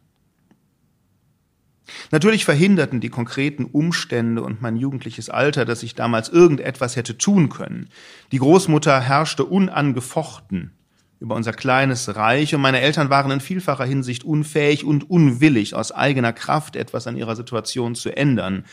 Natürlich 2.11 2.45
verhinderten 2.45 2.99
die 2.99 3.09
konkreten 3.09 3.65
Umstände 3.65 4.41
und 4.41 4.61
mein 4.61 4.75
jugendliches 4.75 5.29
Alter, 5.29 5.65
dass 5.65 5.83
ich 5.83 5.95
damals 5.95 6.29
irgendetwas 6.29 6.95
hätte 6.95 7.17
tun 7.17 7.49
können. 7.49 7.89
Die 8.31 8.39
Großmutter 8.39 8.99
herrschte 8.99 9.45
unangefochten 9.45 10.71
über 11.19 11.35
unser 11.35 11.53
kleines 11.53 12.15
Reich 12.15 12.53
und 12.53 12.61
meine 12.61 12.81
Eltern 12.81 13.09
waren 13.09 13.31
in 13.31 13.39
vielfacher 13.39 13.85
Hinsicht 13.85 14.23
unfähig 14.23 14.83
und 14.83 15.09
unwillig, 15.09 15.73
aus 15.73 15.91
eigener 15.91 16.33
Kraft 16.33 16.75
etwas 16.75 17.07
an 17.07 17.17
ihrer 17.17 17.35
Situation 17.35 17.95
zu 17.95 18.15
ändern. 18.15 18.65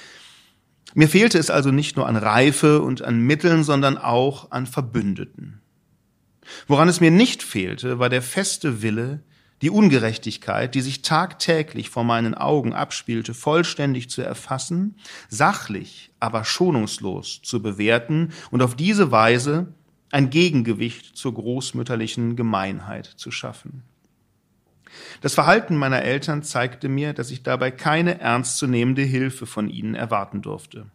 Mir 0.92 1.08
fehlte 1.08 1.38
es 1.38 1.50
also 1.50 1.70
nicht 1.70 1.96
nur 1.96 2.06
an 2.06 2.16
Reife 2.16 2.82
und 2.82 3.02
an 3.02 3.20
Mitteln, 3.20 3.64
sondern 3.64 3.96
auch 3.96 4.50
an 4.50 4.66
Verbündeten. 4.66 5.60
Woran 6.66 6.88
es 6.88 7.00
mir 7.00 7.10
nicht 7.10 7.42
fehlte, 7.42 7.98
war 7.98 8.10
der 8.10 8.22
feste 8.22 8.82
Wille, 8.82 9.22
die 9.62 9.70
Ungerechtigkeit, 9.70 10.74
die 10.74 10.82
sich 10.82 11.00
tagtäglich 11.00 11.88
vor 11.88 12.04
meinen 12.04 12.34
Augen 12.34 12.74
abspielte, 12.74 13.32
vollständig 13.32 14.10
zu 14.10 14.20
erfassen, 14.20 14.96
sachlich, 15.30 16.10
aber 16.20 16.44
schonungslos 16.44 17.40
zu 17.42 17.62
bewerten 17.62 18.32
und 18.50 18.62
auf 18.62 18.76
diese 18.76 19.10
Weise 19.10 19.72
ein 20.10 20.30
Gegengewicht 20.30 21.16
zur 21.16 21.34
großmütterlichen 21.34 22.36
Gemeinheit 22.36 23.06
zu 23.06 23.30
schaffen. 23.30 23.84
Das 25.20 25.34
Verhalten 25.34 25.76
meiner 25.76 26.02
Eltern 26.02 26.42
zeigte 26.42 26.88
mir, 26.88 27.12
dass 27.12 27.30
ich 27.30 27.42
dabei 27.42 27.70
keine 27.70 28.20
ernstzunehmende 28.20 29.02
Hilfe 29.02 29.46
von 29.46 29.68
ihnen 29.68 29.94
erwarten 29.94 30.42
durfte. 30.42 30.86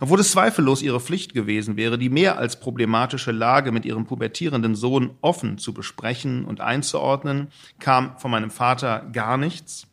Obwohl 0.00 0.20
es 0.20 0.32
zweifellos 0.32 0.82
ihre 0.82 1.00
Pflicht 1.00 1.34
gewesen 1.34 1.76
wäre, 1.76 1.98
die 1.98 2.08
mehr 2.08 2.38
als 2.38 2.60
problematische 2.60 3.32
Lage 3.32 3.72
mit 3.72 3.84
ihrem 3.84 4.06
pubertierenden 4.06 4.74
Sohn 4.74 5.16
offen 5.20 5.58
zu 5.58 5.72
besprechen 5.72 6.44
und 6.44 6.60
einzuordnen, 6.60 7.48
kam 7.78 8.18
von 8.18 8.30
meinem 8.30 8.50
Vater 8.50 9.08
gar 9.12 9.36
nichts 9.36 9.86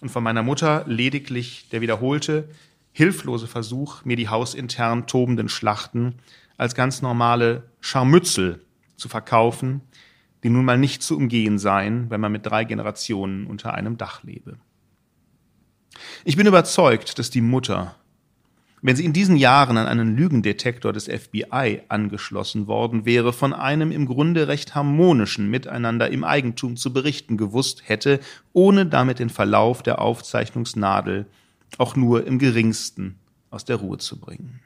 und 0.00 0.10
von 0.10 0.22
meiner 0.22 0.42
Mutter 0.42 0.84
lediglich 0.86 1.68
der 1.70 1.80
wiederholte, 1.80 2.48
hilflose 2.92 3.46
Versuch, 3.46 4.04
mir 4.04 4.16
die 4.16 4.28
hausintern 4.28 5.06
tobenden 5.06 5.48
Schlachten 5.48 6.16
als 6.56 6.74
ganz 6.74 7.02
normale 7.02 7.64
Scharmützel 7.80 8.60
zu 8.96 9.08
verkaufen, 9.08 9.82
die 10.42 10.50
nun 10.50 10.64
mal 10.64 10.78
nicht 10.78 11.02
zu 11.02 11.16
umgehen 11.16 11.58
seien, 11.58 12.10
wenn 12.10 12.20
man 12.20 12.32
mit 12.32 12.46
drei 12.46 12.64
Generationen 12.64 13.46
unter 13.46 13.74
einem 13.74 13.96
Dach 13.96 14.22
lebe. 14.22 14.58
Ich 16.24 16.36
bin 16.36 16.46
überzeugt, 16.46 17.18
dass 17.18 17.30
die 17.30 17.40
Mutter, 17.40 17.96
wenn 18.82 18.94
sie 18.94 19.04
in 19.04 19.12
diesen 19.12 19.36
Jahren 19.36 19.76
an 19.76 19.86
einen 19.86 20.16
Lügendetektor 20.16 20.92
des 20.92 21.06
FBI 21.06 21.82
angeschlossen 21.88 22.66
worden 22.66 23.04
wäre, 23.04 23.32
von 23.32 23.52
einem 23.52 23.90
im 23.90 24.06
Grunde 24.06 24.46
recht 24.46 24.74
harmonischen 24.74 25.50
Miteinander 25.50 26.10
im 26.10 26.22
Eigentum 26.22 26.76
zu 26.76 26.92
berichten 26.92 27.36
gewusst 27.36 27.82
hätte, 27.86 28.20
ohne 28.52 28.86
damit 28.86 29.18
den 29.18 29.30
Verlauf 29.30 29.82
der 29.82 30.00
Aufzeichnungsnadel 30.00 31.26
auch 31.78 31.96
nur 31.96 32.26
im 32.26 32.38
geringsten 32.38 33.16
aus 33.50 33.64
der 33.64 33.76
Ruhe 33.76 33.98
zu 33.98 34.18
bringen. 34.20 34.60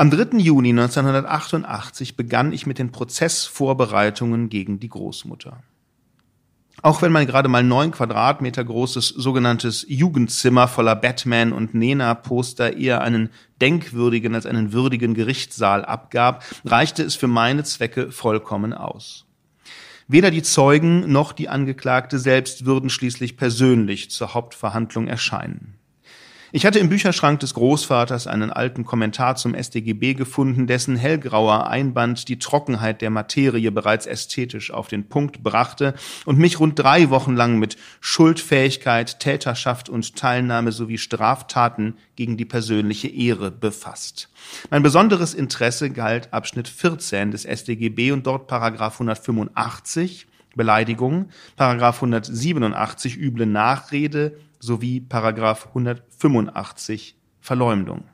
Am 0.00 0.10
3. 0.10 0.38
Juni 0.38 0.70
1988 0.70 2.16
begann 2.16 2.54
ich 2.54 2.64
mit 2.64 2.78
den 2.78 2.90
Prozessvorbereitungen 2.90 4.48
gegen 4.48 4.80
die 4.80 4.88
Großmutter. 4.88 5.62
Auch 6.80 7.02
wenn 7.02 7.12
mein 7.12 7.26
gerade 7.26 7.50
mal 7.50 7.62
neun 7.62 7.90
Quadratmeter 7.90 8.64
großes 8.64 9.08
sogenanntes 9.08 9.84
Jugendzimmer 9.86 10.68
voller 10.68 10.96
Batman 10.96 11.52
und 11.52 11.74
Nena-Poster 11.74 12.78
eher 12.78 13.02
einen 13.02 13.28
denkwürdigen 13.60 14.34
als 14.34 14.46
einen 14.46 14.72
würdigen 14.72 15.12
Gerichtssaal 15.12 15.84
abgab, 15.84 16.44
reichte 16.64 17.02
es 17.02 17.14
für 17.14 17.28
meine 17.28 17.64
Zwecke 17.64 18.10
vollkommen 18.10 18.72
aus. 18.72 19.26
Weder 20.08 20.30
die 20.30 20.42
Zeugen 20.42 21.12
noch 21.12 21.32
die 21.32 21.50
Angeklagte 21.50 22.18
selbst 22.18 22.64
würden 22.64 22.88
schließlich 22.88 23.36
persönlich 23.36 24.10
zur 24.10 24.32
Hauptverhandlung 24.32 25.08
erscheinen. 25.08 25.74
Ich 26.52 26.66
hatte 26.66 26.80
im 26.80 26.88
Bücherschrank 26.88 27.38
des 27.38 27.54
Großvaters 27.54 28.26
einen 28.26 28.50
alten 28.50 28.84
Kommentar 28.84 29.36
zum 29.36 29.54
StGB 29.54 30.14
gefunden, 30.14 30.66
dessen 30.66 30.96
hellgrauer 30.96 31.68
Einband 31.68 32.26
die 32.28 32.40
Trockenheit 32.40 33.02
der 33.02 33.10
Materie 33.10 33.70
bereits 33.70 34.06
ästhetisch 34.06 34.72
auf 34.72 34.88
den 34.88 35.08
Punkt 35.08 35.44
brachte 35.44 35.94
und 36.24 36.38
mich 36.38 36.58
rund 36.58 36.76
drei 36.76 37.08
Wochen 37.10 37.36
lang 37.36 37.60
mit 37.60 37.76
Schuldfähigkeit, 38.00 39.20
Täterschaft 39.20 39.88
und 39.88 40.16
Teilnahme 40.16 40.72
sowie 40.72 40.98
Straftaten 40.98 41.94
gegen 42.16 42.36
die 42.36 42.46
persönliche 42.46 43.06
Ehre 43.06 43.52
befasst. 43.52 44.28
Mein 44.70 44.82
besonderes 44.82 45.34
Interesse 45.34 45.90
galt 45.90 46.32
Abschnitt 46.32 46.66
14 46.66 47.30
des 47.30 47.44
StGB 47.44 48.10
und 48.10 48.26
dort 48.26 48.48
Paragraph 48.48 48.94
185 48.94 50.26
Beleidigung, 50.56 51.28
Paragraph 51.54 52.02
187 52.02 53.16
üble 53.16 53.46
Nachrede, 53.46 54.36
sowie 54.60 55.00
Paragraph 55.00 55.68
185 55.68 57.16
Verleumdung. 57.40 58.04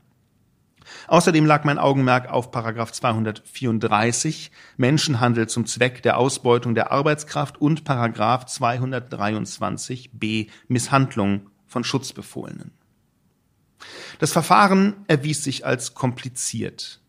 Außerdem 1.09 1.45
lag 1.45 1.65
mein 1.65 1.79
Augenmerk 1.79 2.31
auf 2.31 2.53
Paragraph 2.53 2.93
234 2.93 4.50
Menschenhandel 4.76 5.49
zum 5.49 5.67
Zweck 5.67 6.03
der 6.03 6.17
Ausbeutung 6.17 6.75
der 6.75 6.93
Arbeitskraft 6.93 7.61
und 7.61 7.85
Paragraph 7.85 8.47
223b 8.47 10.49
Misshandlung 10.69 11.50
von 11.67 11.85
Schutzbefohlenen. 11.85 12.71
Das 14.19 14.33
Verfahren 14.33 15.05
erwies 15.09 15.45
sich 15.45 15.67
als 15.67 15.95
kompliziert. 15.95 17.00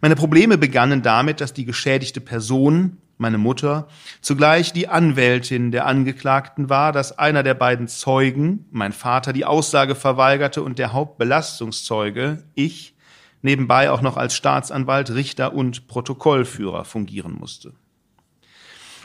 Meine 0.00 0.16
Probleme 0.16 0.58
begannen 0.58 1.02
damit, 1.02 1.40
dass 1.40 1.52
die 1.52 1.64
geschädigte 1.64 2.20
Person 2.20 2.98
meine 3.22 3.38
Mutter, 3.38 3.88
zugleich 4.20 4.74
die 4.74 4.88
Anwältin 4.88 5.72
der 5.72 5.86
Angeklagten 5.86 6.68
war, 6.68 6.92
dass 6.92 7.18
einer 7.18 7.42
der 7.42 7.54
beiden 7.54 7.88
Zeugen, 7.88 8.66
mein 8.70 8.92
Vater, 8.92 9.32
die 9.32 9.46
Aussage 9.46 9.94
verweigerte 9.94 10.62
und 10.62 10.78
der 10.78 10.92
Hauptbelastungszeuge, 10.92 12.44
ich, 12.54 12.94
nebenbei 13.40 13.90
auch 13.90 14.02
noch 14.02 14.18
als 14.18 14.34
Staatsanwalt, 14.34 15.10
Richter 15.14 15.54
und 15.54 15.88
Protokollführer 15.88 16.84
fungieren 16.84 17.32
musste. 17.32 17.72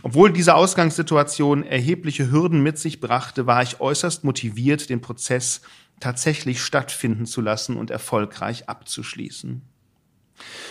Obwohl 0.04 0.32
diese 0.32 0.56
Ausgangssituation 0.56 1.64
erhebliche 1.64 2.30
Hürden 2.30 2.62
mit 2.62 2.78
sich 2.78 3.00
brachte, 3.00 3.48
war 3.48 3.64
ich 3.64 3.80
äußerst 3.80 4.24
motiviert, 4.24 4.90
den 4.90 5.02
Prozess 5.02 5.62
tatsächlich 6.00 6.62
stattfinden 6.62 7.26
zu 7.26 7.42
lassen 7.42 7.78
und 7.78 7.90
erfolgreich 7.90 8.70
abzuschließen. 8.70 9.64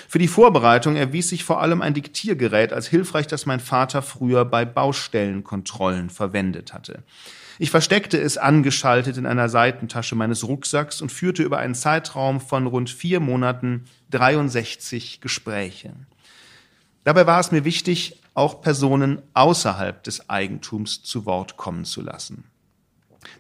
Für 0.09 0.19
die 0.19 0.29
Vorbereitung 0.29 0.97
erwies 0.97 1.29
sich 1.29 1.45
vor 1.45 1.61
allem 1.61 1.83
ein 1.83 1.95
Diktiergerät 1.95 2.73
als 2.73 2.87
hilfreich, 2.87 3.27
das 3.27 3.47
mein 3.47 3.61
Vater 3.61 4.03
früher 4.03 4.45
bei 4.45 4.65
Baustellenkontrollen 4.65 6.11
verwendet 6.11 6.73
hatte. 6.73 7.03
Ich 7.59 7.71
versteckte 7.71 8.19
es 8.21 8.37
angeschaltet 8.37 9.17
in 9.17 9.27
einer 9.27 9.49
Seitentasche 9.49 10.15
meines 10.15 10.47
Rucksacks 10.47 11.01
und 11.01 11.11
führte 11.11 11.43
über 11.43 11.59
einen 11.59 11.75
Zeitraum 11.75 12.41
von 12.41 12.67
rund 12.67 12.91
vier 12.91 13.19
Monaten 13.21 13.85
63 14.11 15.21
Gespräche. 15.21 15.95
Dabei 17.05 17.27
war 17.27 17.41
es 17.41 17.53
mir 17.53 17.65
wichtig, 17.65 18.21
auch 18.35 18.61
Personen 18.61 19.23
außerhalb 19.33 20.03
des 20.03 20.29
Eigentums 20.29 21.03
zu 21.03 21.25
Wort 21.25 21.57
kommen 21.57 21.85
zu 21.85 22.03
lassen. 22.03 22.45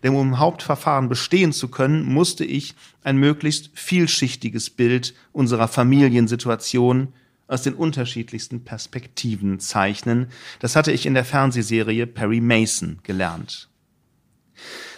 Denn 0.02 0.14
um 0.14 0.28
im 0.28 0.38
Hauptverfahren 0.38 1.08
bestehen 1.08 1.52
zu 1.52 1.68
können, 1.68 2.04
musste 2.04 2.44
ich 2.44 2.74
ein 3.02 3.16
möglichst 3.16 3.70
vielschichtiges 3.74 4.70
Bild 4.70 5.14
unserer 5.32 5.68
Familiensituation 5.68 7.12
aus 7.48 7.62
den 7.62 7.74
unterschiedlichsten 7.74 8.64
Perspektiven 8.64 9.60
zeichnen. 9.60 10.28
Das 10.58 10.76
hatte 10.76 10.92
ich 10.92 11.06
in 11.06 11.14
der 11.14 11.24
Fernsehserie 11.24 12.06
Perry 12.06 12.40
Mason 12.40 12.98
gelernt. 13.02 13.68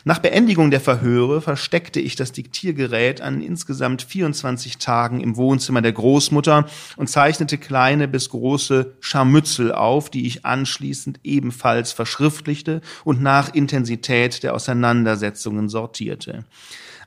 Nach 0.04 0.20
Beendigung 0.20 0.70
der 0.70 0.80
Verhöre 0.80 1.40
versteckte 1.40 2.00
ich 2.00 2.14
das 2.14 2.32
Diktiergerät 2.32 3.20
an 3.20 3.40
insgesamt 3.40 4.02
24 4.02 4.78
Tagen 4.78 5.20
im 5.20 5.36
Wohnzimmer 5.36 5.82
der 5.82 5.92
Großmutter 5.92 6.66
und 6.96 7.08
zeichnete 7.08 7.58
kleine 7.58 8.06
bis 8.06 8.30
große 8.30 8.94
Scharmützel 9.00 9.72
auf, 9.72 10.08
die 10.10 10.26
ich 10.26 10.44
anschließend 10.44 11.20
ebenfalls 11.24 11.92
verschriftlichte 11.92 12.80
und 13.04 13.22
nach 13.22 13.52
Intensität 13.54 14.42
der 14.42 14.54
Auseinandersetzungen 14.54 15.68
sortierte. 15.68 16.44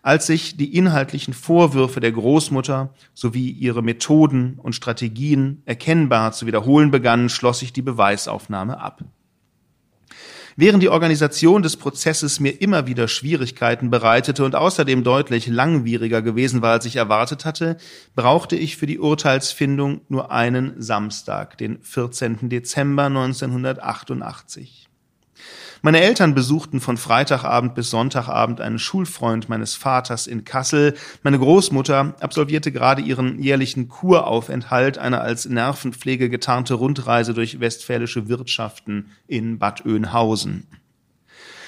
Als 0.03 0.25
sich 0.25 0.57
die 0.57 0.75
inhaltlichen 0.75 1.33
Vorwürfe 1.33 1.99
der 1.99 2.11
Großmutter 2.11 2.93
sowie 3.13 3.51
ihre 3.51 3.83
Methoden 3.83 4.57
und 4.57 4.73
Strategien 4.73 5.61
erkennbar 5.65 6.31
zu 6.31 6.47
wiederholen 6.47 6.89
begannen, 6.89 7.29
schloss 7.29 7.61
ich 7.61 7.71
die 7.71 7.83
Beweisaufnahme 7.83 8.79
ab. 8.79 9.03
Während 10.55 10.83
die 10.83 10.89
Organisation 10.89 11.61
des 11.61 11.77
Prozesses 11.77 12.39
mir 12.39 12.61
immer 12.61 12.87
wieder 12.87 13.07
Schwierigkeiten 13.07 13.89
bereitete 13.89 14.43
und 14.43 14.55
außerdem 14.55 15.03
deutlich 15.03 15.47
langwieriger 15.47 16.21
gewesen 16.21 16.61
war, 16.61 16.73
als 16.73 16.85
ich 16.85 16.97
erwartet 16.97 17.45
hatte, 17.45 17.77
brauchte 18.15 18.55
ich 18.55 18.77
für 18.77 18.85
die 18.85 18.99
Urteilsfindung 18.99 20.01
nur 20.09 20.31
einen 20.31 20.81
Samstag, 20.81 21.57
den 21.57 21.81
14. 21.81 22.49
Dezember 22.49 23.05
1988. 23.05 24.90
Meine 25.83 26.01
Eltern 26.01 26.35
besuchten 26.35 26.79
von 26.79 26.95
Freitagabend 26.97 27.73
bis 27.73 27.89
Sonntagabend 27.89 28.61
einen 28.61 28.77
Schulfreund 28.77 29.49
meines 29.49 29.73
Vaters 29.73 30.27
in 30.27 30.43
Kassel. 30.43 30.93
Meine 31.23 31.39
Großmutter 31.39 32.13
absolvierte 32.19 32.71
gerade 32.71 33.01
ihren 33.01 33.41
jährlichen 33.41 33.87
Kuraufenthalt, 33.87 34.99
eine 34.99 35.21
als 35.21 35.45
Nervenpflege 35.45 36.29
getarnte 36.29 36.75
Rundreise 36.75 37.33
durch 37.33 37.59
westfälische 37.59 38.29
Wirtschaften 38.29 39.07
in 39.25 39.57
Bad 39.57 39.83
Oeynhausen. 39.83 40.67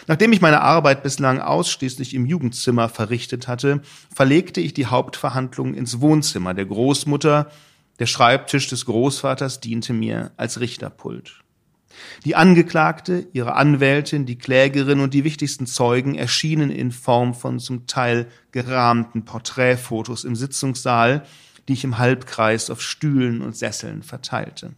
Nachdem 0.06 0.32
ich 0.32 0.42
meine 0.42 0.62
Arbeit 0.62 1.02
bislang 1.02 1.40
ausschließlich 1.40 2.14
im 2.14 2.28
Jugendzimmer 2.28 2.90
verrichtet 2.90 3.48
hatte, 3.48 3.82
verlegte 4.14 4.62
ich 4.62 4.76
die 4.76 4.86
Hauptverhandlung 4.86 5.74
ins 5.74 6.02
Wohnzimmer 6.02 6.54
der 6.54 6.68
Großmutter. 6.68 7.50
Der 7.98 8.06
Schreibtisch 8.06 8.68
des 8.68 8.86
Großvaters 8.86 9.60
diente 9.60 9.94
mir 9.94 10.32
als 10.38 10.60
Richterpult. 10.60 11.43
Die 12.26 12.36
Angeklagte, 12.36 13.28
ihre 13.34 13.56
Anwältin, 13.56 14.26
die 14.26 14.38
Klägerin 14.38 15.00
und 15.00 15.14
die 15.14 15.24
wichtigsten 15.24 15.66
Zeugen 15.66 16.16
erschienen 16.16 16.70
in 16.70 16.92
Form 16.92 17.34
von 17.34 17.60
zum 17.60 17.88
Teil 17.88 18.28
gerahmten 18.52 19.26
Porträtfotos 19.26 20.24
im 20.24 20.36
Sitzungssaal, 20.36 21.26
die 21.68 21.74
ich 21.74 21.84
im 21.84 21.98
Halbkreis 21.98 22.70
auf 22.70 22.82
Stühlen 22.82 23.42
und 23.42 23.56
Sesseln 23.56 24.04
verteilte. 24.04 24.72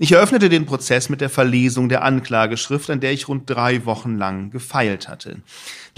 Ich 0.00 0.12
eröffnete 0.12 0.48
den 0.48 0.64
Prozess 0.64 1.08
mit 1.08 1.20
der 1.20 1.28
Verlesung 1.28 1.88
der 1.88 2.04
Anklageschrift, 2.04 2.88
an 2.88 3.00
der 3.00 3.12
ich 3.12 3.26
rund 3.26 3.50
drei 3.50 3.84
Wochen 3.84 4.16
lang 4.16 4.50
gefeilt 4.50 5.08
hatte. 5.08 5.38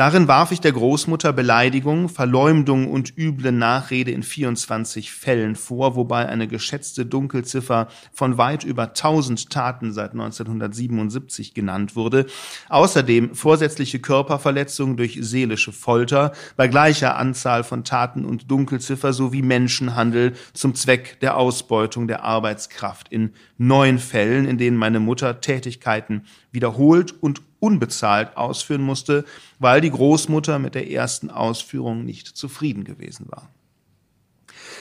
Darin 0.00 0.28
warf 0.28 0.50
ich 0.50 0.62
der 0.62 0.72
Großmutter 0.72 1.34
Beleidigung, 1.34 2.08
Verleumdung 2.08 2.90
und 2.90 3.18
üble 3.18 3.52
Nachrede 3.52 4.12
in 4.12 4.22
24 4.22 5.12
Fällen 5.12 5.56
vor, 5.56 5.94
wobei 5.94 6.26
eine 6.26 6.48
geschätzte 6.48 7.04
Dunkelziffer 7.04 7.88
von 8.10 8.38
weit 8.38 8.64
über 8.64 8.84
1000 8.84 9.50
Taten 9.50 9.92
seit 9.92 10.12
1977 10.12 11.52
genannt 11.52 11.96
wurde. 11.96 12.24
Außerdem 12.70 13.34
vorsätzliche 13.34 13.98
Körperverletzung 13.98 14.96
durch 14.96 15.18
seelische 15.20 15.70
Folter 15.70 16.32
bei 16.56 16.66
gleicher 16.66 17.18
Anzahl 17.18 17.62
von 17.62 17.84
Taten 17.84 18.24
und 18.24 18.50
Dunkelziffer 18.50 19.12
sowie 19.12 19.42
Menschenhandel 19.42 20.32
zum 20.54 20.74
Zweck 20.74 21.20
der 21.20 21.36
Ausbeutung 21.36 22.08
der 22.08 22.24
Arbeitskraft 22.24 23.08
in 23.08 23.34
neun 23.58 23.98
Fällen, 23.98 24.46
in 24.46 24.56
denen 24.56 24.78
meine 24.78 24.98
Mutter 24.98 25.42
Tätigkeiten 25.42 26.24
wiederholt 26.52 27.12
und 27.20 27.42
unbezahlt 27.60 28.36
ausführen 28.36 28.82
musste, 28.82 29.24
weil 29.58 29.80
die 29.80 29.90
Großmutter 29.90 30.58
mit 30.58 30.74
der 30.74 30.90
ersten 30.90 31.30
Ausführung 31.30 32.04
nicht 32.04 32.26
zufrieden 32.26 32.84
gewesen 32.84 33.26
war. 33.28 33.50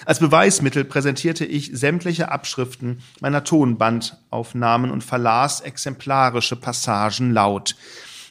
Als 0.05 0.19
Beweismittel 0.19 0.85
präsentierte 0.85 1.45
ich 1.45 1.71
sämtliche 1.73 2.31
Abschriften 2.31 2.99
meiner 3.19 3.43
Tonbandaufnahmen 3.43 4.91
und 4.91 5.03
verlas 5.03 5.61
exemplarische 5.61 6.55
Passagen 6.55 7.31
laut. 7.31 7.75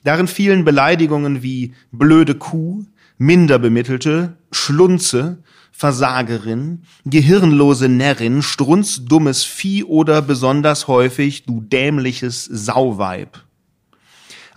Darin 0.05 0.29
fielen 0.29 0.65
Beleidigungen 0.65 1.43
wie 1.43 1.75
blöde 1.93 2.35
Kuh, 2.35 2.85
Minderbemittelte, 3.19 4.37
Schlunze, 4.53 5.43
Versagerin, 5.73 6.83
gehirnlose 7.05 7.89
Närrin, 7.89 8.43
strunzdummes 8.43 9.45
Vieh 9.45 9.85
oder 9.85 10.23
besonders 10.23 10.89
häufig 10.89 11.45
du 11.45 11.61
dämliches 11.61 12.45
Sauweib. 12.45 13.45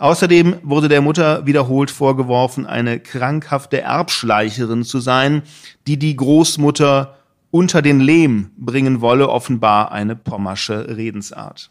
Außerdem 0.02 0.56
wurde 0.64 0.88
der 0.88 1.00
Mutter 1.00 1.46
wiederholt 1.46 1.88
vorgeworfen, 1.88 2.66
eine 2.66 2.98
krankhafte 2.98 3.82
Erbschleicherin 3.82 4.82
zu 4.82 4.98
sein, 4.98 5.42
die 5.86 5.96
die 5.96 6.16
Großmutter 6.16 7.18
unter 7.52 7.82
den 7.82 8.00
Lehm 8.00 8.50
bringen 8.56 9.00
wolle, 9.00 9.28
offenbar 9.28 9.92
eine 9.92 10.16
pommersche 10.16 10.96
Redensart. 10.96 11.70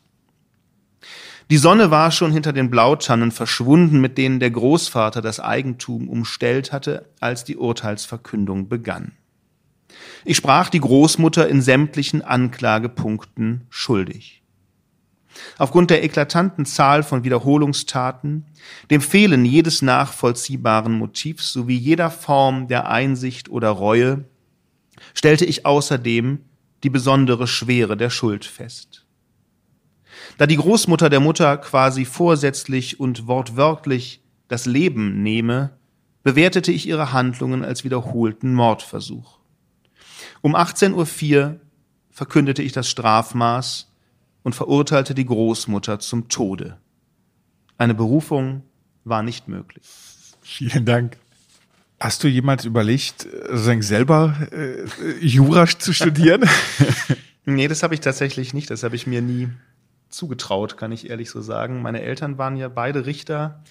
Die 1.50 1.58
Sonne 1.58 1.92
war 1.92 2.10
schon 2.12 2.32
hinter 2.32 2.54
den 2.54 2.70
Blautannen 2.70 3.32
verschwunden, 3.32 4.00
mit 4.00 4.18
denen 4.18 4.40
der 4.40 4.52
Großvater 4.52 5.22
das 5.22 5.42
Eigentum 5.42 6.08
umstellt 6.08 6.72
hatte, 6.72 7.10
als 7.20 7.44
die 7.44 7.58
Urteilsverkündung 7.58 8.70
begann. 8.70 9.12
Ich 10.24 10.38
sprach 10.38 10.70
die 10.70 10.80
Großmutter 10.80 11.50
in 11.50 11.62
sämtlichen 11.62 12.22
Anklagepunkten 12.22 13.66
schuldig. 13.70 14.41
Aufgrund 15.58 15.90
der 15.90 16.04
eklatanten 16.04 16.66
Zahl 16.66 17.04
von 17.04 17.24
Wiederholungstaten, 17.24 18.46
dem 18.90 19.02
Fehlen 19.02 19.46
jedes 19.46 19.82
nachvollziehbaren 19.82 20.94
Motivs 20.94 21.54
sowie 21.54 21.78
jeder 21.78 22.10
Form 22.10 22.68
der 22.68 22.90
Einsicht 22.90 23.50
oder 23.50 23.70
Reue 23.70 24.26
stellte 25.14 25.46
ich 25.46 25.66
außerdem 25.66 26.40
die 26.84 26.90
besondere 26.90 27.48
Schwere 27.48 27.98
der 27.98 28.10
Schuld 28.10 28.46
fest. 28.46 29.06
Da 30.38 30.48
die 30.48 30.58
Großmutter 30.58 31.10
der 31.10 31.20
Mutter 31.20 31.58
quasi 31.58 32.06
vorsätzlich 32.06 33.00
und 33.00 33.28
wortwörtlich 33.28 34.24
das 34.48 34.66
Leben 34.66 35.22
nehme, 35.24 35.78
bewertete 36.24 36.72
ich 36.72 36.88
ihre 36.88 37.14
Handlungen 37.14 37.64
als 37.64 37.84
wiederholten 37.84 38.54
Mordversuch. 38.54 39.40
Um 40.42 40.56
18.04 40.56 40.94
Uhr 40.94 41.60
verkündete 42.10 42.62
ich 42.62 42.72
das 42.72 42.90
Strafmaß 42.90 43.91
und 44.44 44.56
verurteilte 44.56 45.14
die 45.14 45.26
Großmutter 45.26 46.00
zum 46.00 46.30
Tode. 46.30 46.78
Eine 47.78 47.94
Berufung 47.94 48.64
war 49.04 49.24
nicht 49.24 49.48
möglich. 49.48 49.84
Vielen 50.42 50.86
Dank. 50.86 51.18
Hast 52.00 52.24
du 52.24 52.28
jemals 52.28 52.66
überlegt, 52.66 53.28
sozusagen 53.50 53.84
selber 53.84 54.36
äh, 54.52 54.86
Jura 55.20 55.68
zu 55.68 55.94
studieren? 55.94 56.50
nee, 57.46 57.68
das 57.68 57.84
habe 57.84 57.94
ich 57.94 58.00
tatsächlich 58.00 58.54
nicht. 58.54 58.70
Das 58.70 58.84
habe 58.84 58.96
ich 58.96 59.06
mir 59.06 59.22
nie 59.22 59.50
zugetraut, 60.10 60.78
kann 60.78 60.92
ich 60.92 61.10
ehrlich 61.10 61.30
so 61.30 61.42
sagen. 61.42 61.82
Meine 61.82 62.02
Eltern 62.02 62.38
waren 62.38 62.58
ja 62.58 62.70
beide 62.70 63.06
Richter. 63.06 63.64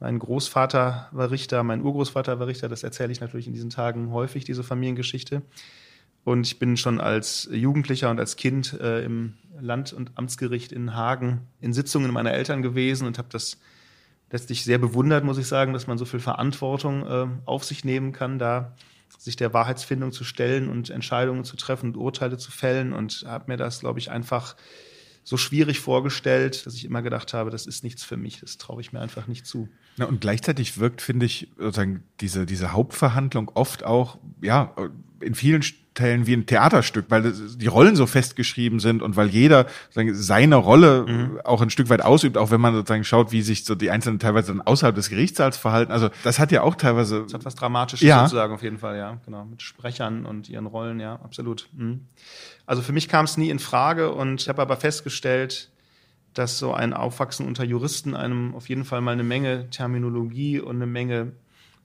Mein 0.00 0.18
Großvater 0.18 1.08
war 1.10 1.30
Richter, 1.30 1.62
mein 1.64 1.82
Urgroßvater 1.82 2.38
war 2.38 2.46
Richter. 2.46 2.68
Das 2.68 2.84
erzähle 2.84 3.12
ich 3.12 3.20
natürlich 3.20 3.48
in 3.48 3.52
diesen 3.52 3.70
Tagen 3.70 4.12
häufig, 4.12 4.44
diese 4.44 4.62
Familiengeschichte. 4.62 5.42
Und 6.28 6.46
ich 6.46 6.58
bin 6.58 6.76
schon 6.76 7.00
als 7.00 7.48
Jugendlicher 7.50 8.10
und 8.10 8.20
als 8.20 8.36
Kind 8.36 8.78
äh, 8.78 9.02
im 9.02 9.32
Land- 9.58 9.94
und 9.94 10.12
Amtsgericht 10.16 10.72
in 10.72 10.94
Hagen 10.94 11.46
in 11.62 11.72
Sitzungen 11.72 12.12
meiner 12.12 12.34
Eltern 12.34 12.60
gewesen 12.60 13.06
und 13.06 13.16
habe 13.16 13.28
das 13.30 13.56
letztlich 14.30 14.62
sehr 14.62 14.76
bewundert, 14.76 15.24
muss 15.24 15.38
ich 15.38 15.46
sagen, 15.46 15.72
dass 15.72 15.86
man 15.86 15.96
so 15.96 16.04
viel 16.04 16.20
Verantwortung 16.20 17.06
äh, 17.06 17.26
auf 17.46 17.64
sich 17.64 17.82
nehmen 17.82 18.12
kann, 18.12 18.38
da 18.38 18.76
sich 19.16 19.36
der 19.36 19.54
Wahrheitsfindung 19.54 20.12
zu 20.12 20.22
stellen 20.22 20.68
und 20.68 20.90
Entscheidungen 20.90 21.44
zu 21.44 21.56
treffen 21.56 21.86
und 21.86 21.96
Urteile 21.96 22.36
zu 22.36 22.50
fällen 22.50 22.92
und 22.92 23.24
habe 23.26 23.44
mir 23.46 23.56
das, 23.56 23.80
glaube 23.80 23.98
ich, 23.98 24.10
einfach 24.10 24.54
so 25.24 25.38
schwierig 25.38 25.80
vorgestellt, 25.80 26.66
dass 26.66 26.74
ich 26.74 26.84
immer 26.84 27.00
gedacht 27.00 27.32
habe, 27.32 27.48
das 27.48 27.66
ist 27.66 27.84
nichts 27.84 28.04
für 28.04 28.18
mich, 28.18 28.40
das 28.40 28.58
traue 28.58 28.82
ich 28.82 28.92
mir 28.92 29.00
einfach 29.00 29.28
nicht 29.28 29.46
zu. 29.46 29.70
Na, 29.96 30.04
und 30.04 30.20
gleichzeitig 30.20 30.78
wirkt, 30.78 31.00
finde 31.00 31.24
ich, 31.24 31.48
sozusagen 31.56 32.02
diese, 32.20 32.44
diese 32.44 32.72
Hauptverhandlung 32.72 33.50
oft 33.54 33.82
auch, 33.82 34.18
ja, 34.42 34.74
in 35.20 35.34
vielen 35.34 35.62
Teilen 35.98 36.26
wie 36.26 36.34
ein 36.34 36.46
Theaterstück, 36.46 37.06
weil 37.08 37.32
die 37.32 37.66
Rollen 37.66 37.96
so 37.96 38.06
festgeschrieben 38.06 38.78
sind 38.78 39.02
und 39.02 39.16
weil 39.16 39.28
jeder 39.28 39.66
seine 39.90 40.56
Rolle 40.56 41.04
mhm. 41.06 41.40
auch 41.44 41.60
ein 41.60 41.70
Stück 41.70 41.88
weit 41.88 42.02
ausübt, 42.02 42.38
auch 42.38 42.50
wenn 42.50 42.60
man 42.60 42.74
sozusagen 42.74 43.04
schaut, 43.04 43.32
wie 43.32 43.42
sich 43.42 43.64
so 43.64 43.74
die 43.74 43.90
Einzelnen 43.90 44.18
teilweise 44.18 44.52
dann 44.52 44.60
außerhalb 44.60 44.94
des 44.94 45.10
Gerichtssaals 45.10 45.56
verhalten. 45.56 45.90
Also 45.90 46.10
das 46.22 46.38
hat 46.38 46.52
ja 46.52 46.62
auch 46.62 46.76
teilweise. 46.76 47.22
Das 47.24 47.34
hat 47.34 47.44
was 47.44 47.56
Dramatisches 47.56 48.06
ja. 48.06 48.20
sozusagen 48.20 48.54
auf 48.54 48.62
jeden 48.62 48.78
Fall, 48.78 48.96
ja, 48.96 49.18
genau. 49.24 49.44
Mit 49.44 49.62
Sprechern 49.62 50.24
und 50.24 50.48
ihren 50.48 50.66
Rollen, 50.66 51.00
ja, 51.00 51.14
absolut. 51.16 51.68
Mhm. 51.76 52.06
Also 52.66 52.82
für 52.82 52.92
mich 52.92 53.08
kam 53.08 53.24
es 53.24 53.36
nie 53.36 53.50
in 53.50 53.58
Frage 53.58 54.12
und 54.12 54.42
ich 54.42 54.48
habe 54.48 54.62
aber 54.62 54.76
festgestellt, 54.76 55.70
dass 56.34 56.58
so 56.58 56.72
ein 56.72 56.92
Aufwachsen 56.92 57.46
unter 57.46 57.64
Juristen 57.64 58.14
einem 58.14 58.54
auf 58.54 58.68
jeden 58.68 58.84
Fall 58.84 59.00
mal 59.00 59.12
eine 59.12 59.24
Menge 59.24 59.68
Terminologie 59.70 60.60
und 60.60 60.76
eine 60.76 60.86
Menge 60.86 61.32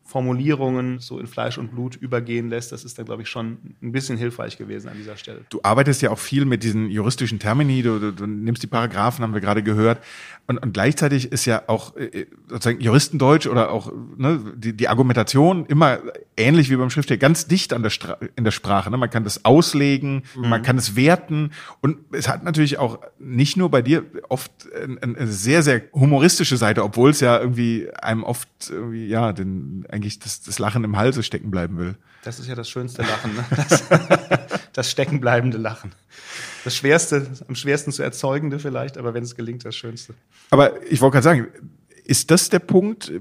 Formulierungen 0.05 0.99
so 0.99 1.17
in 1.17 1.27
Fleisch 1.27 1.57
und 1.57 1.71
Blut 1.71 1.95
übergehen 1.95 2.49
lässt. 2.49 2.71
Das 2.71 2.83
ist 2.83 2.99
dann, 2.99 3.05
glaube 3.05 3.21
ich, 3.21 3.29
schon 3.29 3.57
ein 3.81 3.91
bisschen 3.93 4.17
hilfreich 4.17 4.57
gewesen 4.57 4.89
an 4.89 4.97
dieser 4.97 5.15
Stelle. 5.15 5.45
Du 5.49 5.61
arbeitest 5.63 6.01
ja 6.01 6.11
auch 6.11 6.19
viel 6.19 6.45
mit 6.45 6.63
diesen 6.63 6.89
juristischen 6.89 7.39
Termini, 7.39 7.81
du, 7.81 7.99
du, 7.99 8.11
du 8.11 8.27
nimmst 8.27 8.61
die 8.61 8.67
Paragraphen, 8.67 9.23
haben 9.23 9.33
wir 9.33 9.41
gerade 9.41 9.63
gehört. 9.63 10.03
Und, 10.45 10.57
und 10.57 10.73
gleichzeitig 10.73 11.31
ist 11.31 11.45
ja 11.45 11.63
auch 11.67 11.95
äh, 11.95 12.25
sozusagen 12.49 12.81
Juristendeutsch 12.81 13.47
oder 13.47 13.71
auch 13.71 13.93
ne, 14.17 14.41
die, 14.57 14.75
die 14.75 14.89
Argumentation 14.89 15.65
immer 15.67 15.99
ähnlich 16.35 16.69
wie 16.69 16.75
beim 16.75 16.89
Schriftsteller, 16.89 17.19
ganz 17.19 17.47
dicht 17.47 17.71
an 17.71 17.81
der 17.81 17.89
Stra 17.89 18.17
in 18.35 18.43
der 18.43 18.51
Sprache. 18.51 18.91
Ne? 18.91 18.97
Man 18.97 19.09
kann 19.09 19.23
das 19.23 19.45
auslegen, 19.45 20.23
mhm. 20.35 20.49
man 20.49 20.61
kann 20.61 20.77
es 20.77 20.97
werten. 20.97 21.51
Und 21.79 21.99
es 22.11 22.27
hat 22.27 22.43
natürlich 22.43 22.77
auch 22.77 22.99
nicht 23.19 23.55
nur 23.55 23.71
bei 23.71 23.81
dir 23.81 24.03
oft 24.27 24.51
eine, 24.75 25.01
eine 25.01 25.27
sehr, 25.27 25.63
sehr 25.63 25.83
humoristische 25.93 26.57
Seite, 26.57 26.83
obwohl 26.83 27.11
es 27.11 27.21
ja 27.21 27.39
irgendwie 27.39 27.87
einem 28.01 28.23
oft 28.23 28.49
irgendwie, 28.69 29.07
ja, 29.07 29.31
den, 29.31 29.85
eigentlich 29.93 30.19
das, 30.19 30.41
das 30.41 30.59
Lachen 30.59 30.83
im 30.83 30.97
Halse 30.97 31.23
stecken 31.23 31.51
bleiben 31.51 31.77
will. 31.77 31.95
Das 32.23 32.39
ist 32.39 32.47
ja 32.47 32.55
das 32.55 32.69
schönste 32.69 33.03
Lachen, 33.03 33.35
ne? 33.35 33.45
das, 33.55 33.83
das 34.73 34.91
steckenbleibende 34.91 35.57
Lachen. 35.57 35.91
Das 36.63 36.75
schwerste, 36.75 37.27
am 37.47 37.55
schwersten 37.55 37.91
zu 37.91 38.03
erzeugende 38.03 38.59
vielleicht, 38.59 38.97
aber 38.97 39.13
wenn 39.13 39.23
es 39.23 39.35
gelingt, 39.35 39.65
das 39.65 39.75
Schönste. 39.75 40.13
Aber 40.49 40.81
ich 40.83 41.01
wollte 41.01 41.13
gerade 41.15 41.23
sagen, 41.23 41.47
ist 42.03 42.31
das 42.31 42.49
der 42.49 42.59
Punkt, 42.59 43.11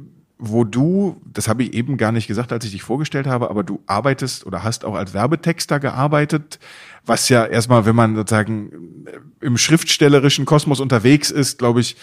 wo 0.44 0.64
du, 0.64 1.20
das 1.24 1.46
habe 1.46 1.62
ich 1.62 1.72
eben 1.72 1.96
gar 1.96 2.10
nicht 2.10 2.26
gesagt, 2.26 2.52
als 2.52 2.64
ich 2.64 2.72
dich 2.72 2.82
vorgestellt 2.82 3.28
habe, 3.28 3.48
aber 3.48 3.62
du 3.62 3.80
arbeitest 3.86 4.44
oder 4.44 4.64
hast 4.64 4.84
auch 4.84 4.96
als 4.96 5.14
Werbetexter 5.14 5.78
gearbeitet, 5.78 6.58
was 7.06 7.28
ja 7.28 7.44
erstmal, 7.44 7.86
wenn 7.86 7.94
man 7.94 8.16
sozusagen 8.16 9.04
im 9.40 9.56
schriftstellerischen 9.56 10.44
Kosmos 10.44 10.80
unterwegs 10.80 11.30
ist, 11.30 11.58
glaube 11.58 11.80
ich, 11.80 11.96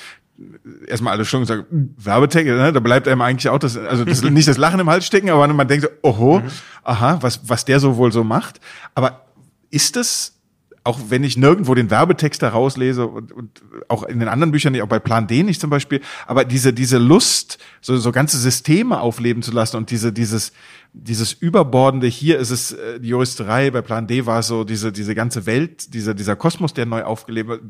erstmal 0.88 1.12
alles 1.14 1.28
schon 1.28 1.42
gesagt, 1.42 1.70
hm, 1.70 1.94
Werbetext, 1.98 2.48
ne? 2.48 2.72
da 2.72 2.80
bleibt 2.80 3.10
einem 3.10 3.22
eigentlich 3.22 3.50
auch 3.50 3.60
das, 3.60 3.76
also 3.76 4.06
das, 4.06 4.22
nicht 4.30 4.48
das 4.48 4.58
Lachen 4.58 4.80
im 4.80 4.90
Hals 4.90 5.06
stecken, 5.06 5.30
aber 5.30 5.46
man 5.46 5.68
denkt 5.68 5.84
so, 5.84 6.10
oho, 6.10 6.40
mhm. 6.40 6.48
aha, 6.84 7.18
was, 7.20 7.42
was 7.50 7.66
der 7.66 7.82
so 7.82 7.98
wohl 7.98 8.14
so 8.14 8.24
macht. 8.24 8.62
Aber 8.96 9.26
ist 9.70 9.98
das 9.98 10.39
auch 10.84 11.00
wenn 11.10 11.24
ich 11.24 11.38
nirgendwo 11.38 11.76
den 11.76 11.90
Werbetext 11.90 12.42
da 12.42 12.50
rauslese 12.50 13.06
und, 13.06 13.32
und 13.32 13.62
auch 13.88 14.04
in 14.04 14.20
den 14.20 14.28
anderen 14.28 14.52
Büchern 14.52 14.74
nicht, 14.74 14.82
auch 14.82 14.88
bei 14.88 15.00
Plan 15.00 15.28
D 15.28 15.44
nicht 15.44 15.62
zum 15.62 15.70
Beispiel, 15.70 16.02
aber 16.28 16.46
diese, 16.46 16.74
diese 16.74 16.98
Lust, 16.98 17.60
so, 17.82 17.98
so 17.98 18.12
ganze 18.12 18.38
Systeme 18.38 19.00
aufleben 19.00 19.44
zu 19.44 19.52
lassen 19.52 19.78
und 19.78 19.92
diese, 19.92 20.14
dieses, 20.14 20.52
dieses 20.94 21.34
überbordende, 21.34 22.08
hier 22.08 22.40
ist 22.40 22.50
es 22.50 22.72
äh, 22.72 23.00
die 23.00 23.10
Juristerei, 23.10 23.72
bei 23.72 23.82
Plan 23.82 24.08
D 24.08 24.26
war 24.26 24.40
es 24.40 24.48
so 24.48 24.64
diese, 24.64 24.92
diese 24.92 25.16
ganze 25.16 25.46
Welt, 25.46 25.94
dieser, 25.94 26.14
dieser 26.14 26.36
Kosmos, 26.36 26.74
der 26.74 26.86
neu 26.86 27.04
aufgelebt 27.04 27.50
wird. 27.50 27.62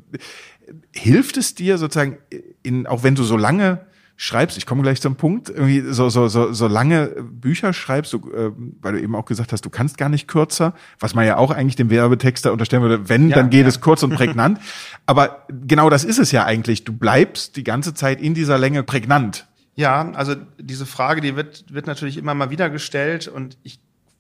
Hilft 0.93 1.37
es 1.37 1.55
dir 1.55 1.77
sozusagen, 1.77 2.17
in, 2.63 2.85
auch 2.87 3.03
wenn 3.03 3.15
du 3.15 3.23
so 3.23 3.37
lange 3.37 3.85
schreibst, 4.21 4.57
ich 4.57 4.65
komme 4.65 4.81
gleich 4.81 4.99
zum 4.99 5.15
Punkt, 5.15 5.47
irgendwie 5.49 5.79
so, 5.93 6.09
so, 6.09 6.27
so, 6.27 6.51
so 6.51 6.67
lange 6.67 7.07
Bücher 7.21 7.71
schreibst, 7.71 8.11
du, 8.11 8.17
äh, 8.17 8.51
weil 8.81 8.91
du 8.91 9.01
eben 9.01 9.15
auch 9.15 9.23
gesagt 9.23 9.53
hast, 9.53 9.63
du 9.63 9.69
kannst 9.69 9.97
gar 9.97 10.09
nicht 10.09 10.27
kürzer, 10.27 10.73
was 10.99 11.15
man 11.15 11.25
ja 11.25 11.37
auch 11.37 11.51
eigentlich 11.51 11.77
dem 11.77 11.89
Werbetexter 11.89 12.51
unterstellen 12.51 12.81
würde, 12.81 13.07
wenn, 13.07 13.29
ja, 13.29 13.37
dann 13.37 13.49
geht 13.49 13.61
ja. 13.61 13.69
es 13.69 13.79
kurz 13.79 14.03
und 14.03 14.13
prägnant. 14.13 14.59
Aber 15.05 15.45
genau 15.49 15.89
das 15.89 16.03
ist 16.03 16.19
es 16.19 16.33
ja 16.33 16.43
eigentlich. 16.43 16.83
Du 16.83 16.91
bleibst 16.91 17.55
die 17.55 17.63
ganze 17.63 17.93
Zeit 17.93 18.21
in 18.21 18.33
dieser 18.33 18.57
Länge 18.57 18.83
prägnant. 18.83 19.47
Ja, 19.75 20.11
also 20.11 20.35
diese 20.59 20.85
Frage, 20.85 21.21
die 21.21 21.37
wird, 21.37 21.73
wird 21.73 21.87
natürlich 21.87 22.17
immer 22.17 22.33
mal 22.33 22.49
wieder 22.49 22.69
gestellt 22.69 23.29
und 23.29 23.57
ich 23.63 23.79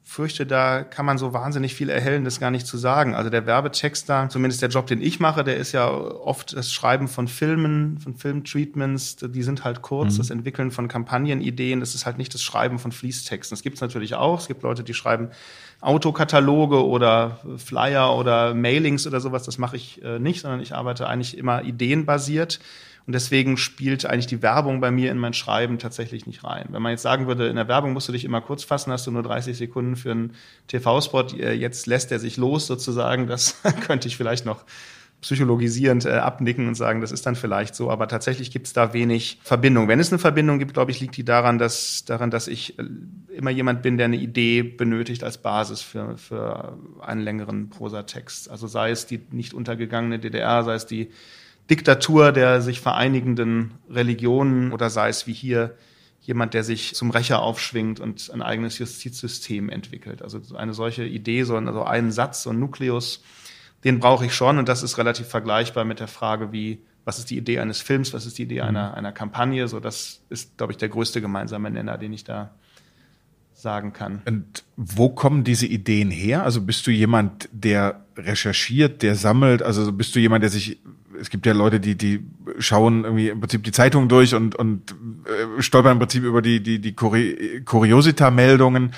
fürchte, 0.09 0.47
da 0.47 0.81
kann 0.83 1.05
man 1.05 1.19
so 1.19 1.33
wahnsinnig 1.33 1.75
viel 1.75 1.87
Erhellendes 1.87 2.39
gar 2.39 2.49
nicht 2.49 2.65
zu 2.65 2.79
sagen. 2.79 3.13
Also 3.13 3.29
der 3.29 3.45
Werbetexter, 3.45 4.27
zumindest 4.29 4.59
der 4.63 4.69
Job, 4.69 4.87
den 4.87 5.03
ich 5.03 5.19
mache, 5.19 5.43
der 5.43 5.57
ist 5.57 5.71
ja 5.71 5.87
oft 5.87 6.57
das 6.57 6.73
Schreiben 6.73 7.07
von 7.07 7.27
Filmen, 7.27 7.99
von 7.99 8.15
Filmtreatments, 8.15 9.17
die 9.17 9.43
sind 9.43 9.63
halt 9.63 9.83
kurz, 9.83 10.15
mhm. 10.15 10.17
das 10.17 10.29
Entwickeln 10.31 10.71
von 10.71 10.87
Kampagnenideen, 10.87 11.79
das 11.79 11.93
ist 11.93 12.07
halt 12.07 12.17
nicht 12.17 12.33
das 12.33 12.41
Schreiben 12.41 12.79
von 12.79 12.91
Fließtexten. 12.91 13.55
Das 13.55 13.61
gibt 13.61 13.75
es 13.75 13.81
natürlich 13.81 14.15
auch. 14.15 14.39
Es 14.39 14.47
gibt 14.47 14.63
Leute, 14.63 14.83
die 14.83 14.95
schreiben 14.95 15.29
Autokataloge 15.79 16.83
oder 16.87 17.39
Flyer 17.57 18.17
oder 18.17 18.55
Mailings 18.55 19.05
oder 19.05 19.19
sowas. 19.19 19.43
Das 19.43 19.59
mache 19.59 19.75
ich 19.75 20.03
äh, 20.03 20.17
nicht, 20.17 20.41
sondern 20.41 20.59
ich 20.59 20.73
arbeite 20.73 21.07
eigentlich 21.07 21.37
immer 21.37 21.63
ideenbasiert. 21.63 22.59
Und 23.09 23.13
deswegen 23.13 23.57
spielt 23.57 24.05
eigentlich 24.05 24.27
die 24.27 24.43
Werbung 24.43 24.81
bei 24.81 24.91
mir 24.91 25.09
in 25.09 25.17
mein 25.17 25.33
Schreiben 25.33 25.79
tatsächlich 25.79 26.27
nicht 26.27 26.43
rein. 26.43 26.67
Wenn 26.69 26.83
man 26.83 26.91
jetzt 26.91 27.01
sagen 27.01 27.25
würde, 27.25 27.47
in 27.47 27.55
der 27.55 27.67
Werbung 27.67 27.91
musst 27.93 28.07
du 28.07 28.11
dich 28.11 28.23
immer 28.23 28.39
kurz 28.39 28.63
fassen, 28.63 28.91
hast 28.91 29.07
du 29.07 29.09
nur 29.09 29.23
30 29.23 29.57
Sekunden 29.57 29.95
für 29.95 30.11
einen 30.11 30.35
TV-Spot, 30.67 31.23
äh, 31.39 31.53
jetzt 31.53 31.87
lässt 31.87 32.11
er 32.11 32.19
sich 32.19 32.37
los 32.37 32.67
sozusagen, 32.67 33.25
das 33.25 33.63
könnte 33.87 34.07
ich 34.07 34.15
vielleicht 34.15 34.45
noch 34.45 34.63
psychologisierend 35.21 36.05
äh, 36.05 36.11
abnicken 36.11 36.67
und 36.67 36.75
sagen, 36.75 37.01
das 37.01 37.11
ist 37.11 37.25
dann 37.25 37.35
vielleicht 37.35 37.73
so, 37.73 37.89
aber 37.89 38.07
tatsächlich 38.07 38.51
gibt 38.51 38.67
es 38.67 38.73
da 38.73 38.93
wenig 38.93 39.39
Verbindung. 39.41 39.87
Wenn 39.87 39.99
es 39.99 40.11
eine 40.11 40.19
Verbindung 40.19 40.59
gibt, 40.59 40.75
glaube 40.75 40.91
ich, 40.91 40.99
liegt 40.99 41.17
die 41.17 41.25
daran, 41.25 41.57
dass, 41.57 42.05
daran, 42.05 42.29
dass 42.29 42.47
ich 42.47 42.77
äh, 42.77 42.83
immer 43.33 43.49
jemand 43.49 43.81
bin, 43.81 43.97
der 43.97 44.05
eine 44.05 44.17
Idee 44.17 44.61
benötigt 44.61 45.23
als 45.23 45.39
Basis 45.39 45.81
für, 45.81 46.15
für 46.19 46.77
einen 47.01 47.21
längeren 47.21 47.71
Prosatext. 47.71 48.51
Also 48.51 48.67
sei 48.67 48.91
es 48.91 49.07
die 49.07 49.19
nicht 49.31 49.55
untergegangene 49.55 50.19
DDR, 50.19 50.63
sei 50.63 50.75
es 50.75 50.85
die 50.85 51.09
Diktatur 51.69 52.31
der 52.31 52.61
sich 52.61 52.81
vereinigenden 52.81 53.75
Religionen 53.89 54.71
oder 54.71 54.89
sei 54.89 55.09
es 55.09 55.27
wie 55.27 55.33
hier 55.33 55.75
jemand, 56.21 56.53
der 56.53 56.63
sich 56.63 56.95
zum 56.95 57.11
Rächer 57.11 57.41
aufschwingt 57.41 57.99
und 57.99 58.29
ein 58.33 58.41
eigenes 58.41 58.77
Justizsystem 58.77 59.69
entwickelt. 59.69 60.21
Also 60.21 60.41
eine 60.55 60.73
solche 60.73 61.05
Idee, 61.05 61.43
so 61.43 61.55
also 61.55 61.83
einen 61.83 62.11
Satz, 62.11 62.43
so 62.43 62.49
ein 62.49 62.59
Nukleus, 62.59 63.23
den 63.83 63.99
brauche 63.99 64.25
ich 64.25 64.33
schon 64.33 64.57
und 64.57 64.67
das 64.67 64.83
ist 64.83 64.97
relativ 64.97 65.27
vergleichbar 65.27 65.85
mit 65.85 65.99
der 65.99 66.07
Frage, 66.07 66.51
wie 66.51 66.81
was 67.05 67.17
ist 67.17 67.29
die 67.31 67.37
Idee 67.37 67.59
eines 67.59 67.81
Films, 67.81 68.13
was 68.13 68.25
ist 68.25 68.37
die 68.37 68.43
Idee 68.43 68.61
einer, 68.61 68.93
einer 68.93 69.11
Kampagne. 69.11 69.67
So, 69.67 69.79
das 69.79 70.21
ist, 70.29 70.57
glaube 70.57 70.73
ich, 70.73 70.77
der 70.77 70.89
größte 70.89 71.21
gemeinsame 71.21 71.71
Nenner, 71.71 71.97
den 71.97 72.13
ich 72.13 72.23
da 72.23 72.53
sagen 73.53 73.93
kann. 73.93 74.21
Und 74.25 74.63
wo 74.77 75.09
kommen 75.09 75.43
diese 75.43 75.65
Ideen 75.65 76.11
her? 76.11 76.43
Also 76.43 76.61
bist 76.61 76.85
du 76.85 76.91
jemand, 76.91 77.49
der 77.51 78.05
recherchiert, 78.19 79.01
der 79.01 79.15
sammelt? 79.15 79.63
Also 79.63 79.91
bist 79.91 80.15
du 80.15 80.19
jemand, 80.19 80.43
der 80.43 80.49
sich 80.49 80.79
es 81.19 81.29
gibt 81.29 81.45
ja 81.45 81.53
Leute, 81.53 81.79
die, 81.79 81.95
die 81.95 82.25
schauen 82.59 83.03
irgendwie 83.03 83.29
im 83.29 83.39
Prinzip 83.39 83.63
die 83.63 83.71
Zeitung 83.71 84.09
durch 84.09 84.33
und, 84.33 84.55
und 84.55 84.95
äh, 85.25 85.61
stolpern 85.61 85.93
im 85.93 85.99
Prinzip 85.99 86.23
über 86.23 86.41
die, 86.41 86.61
die, 86.61 86.79
die 86.79 86.93
Kuriosita-Meldungen. 86.93 88.93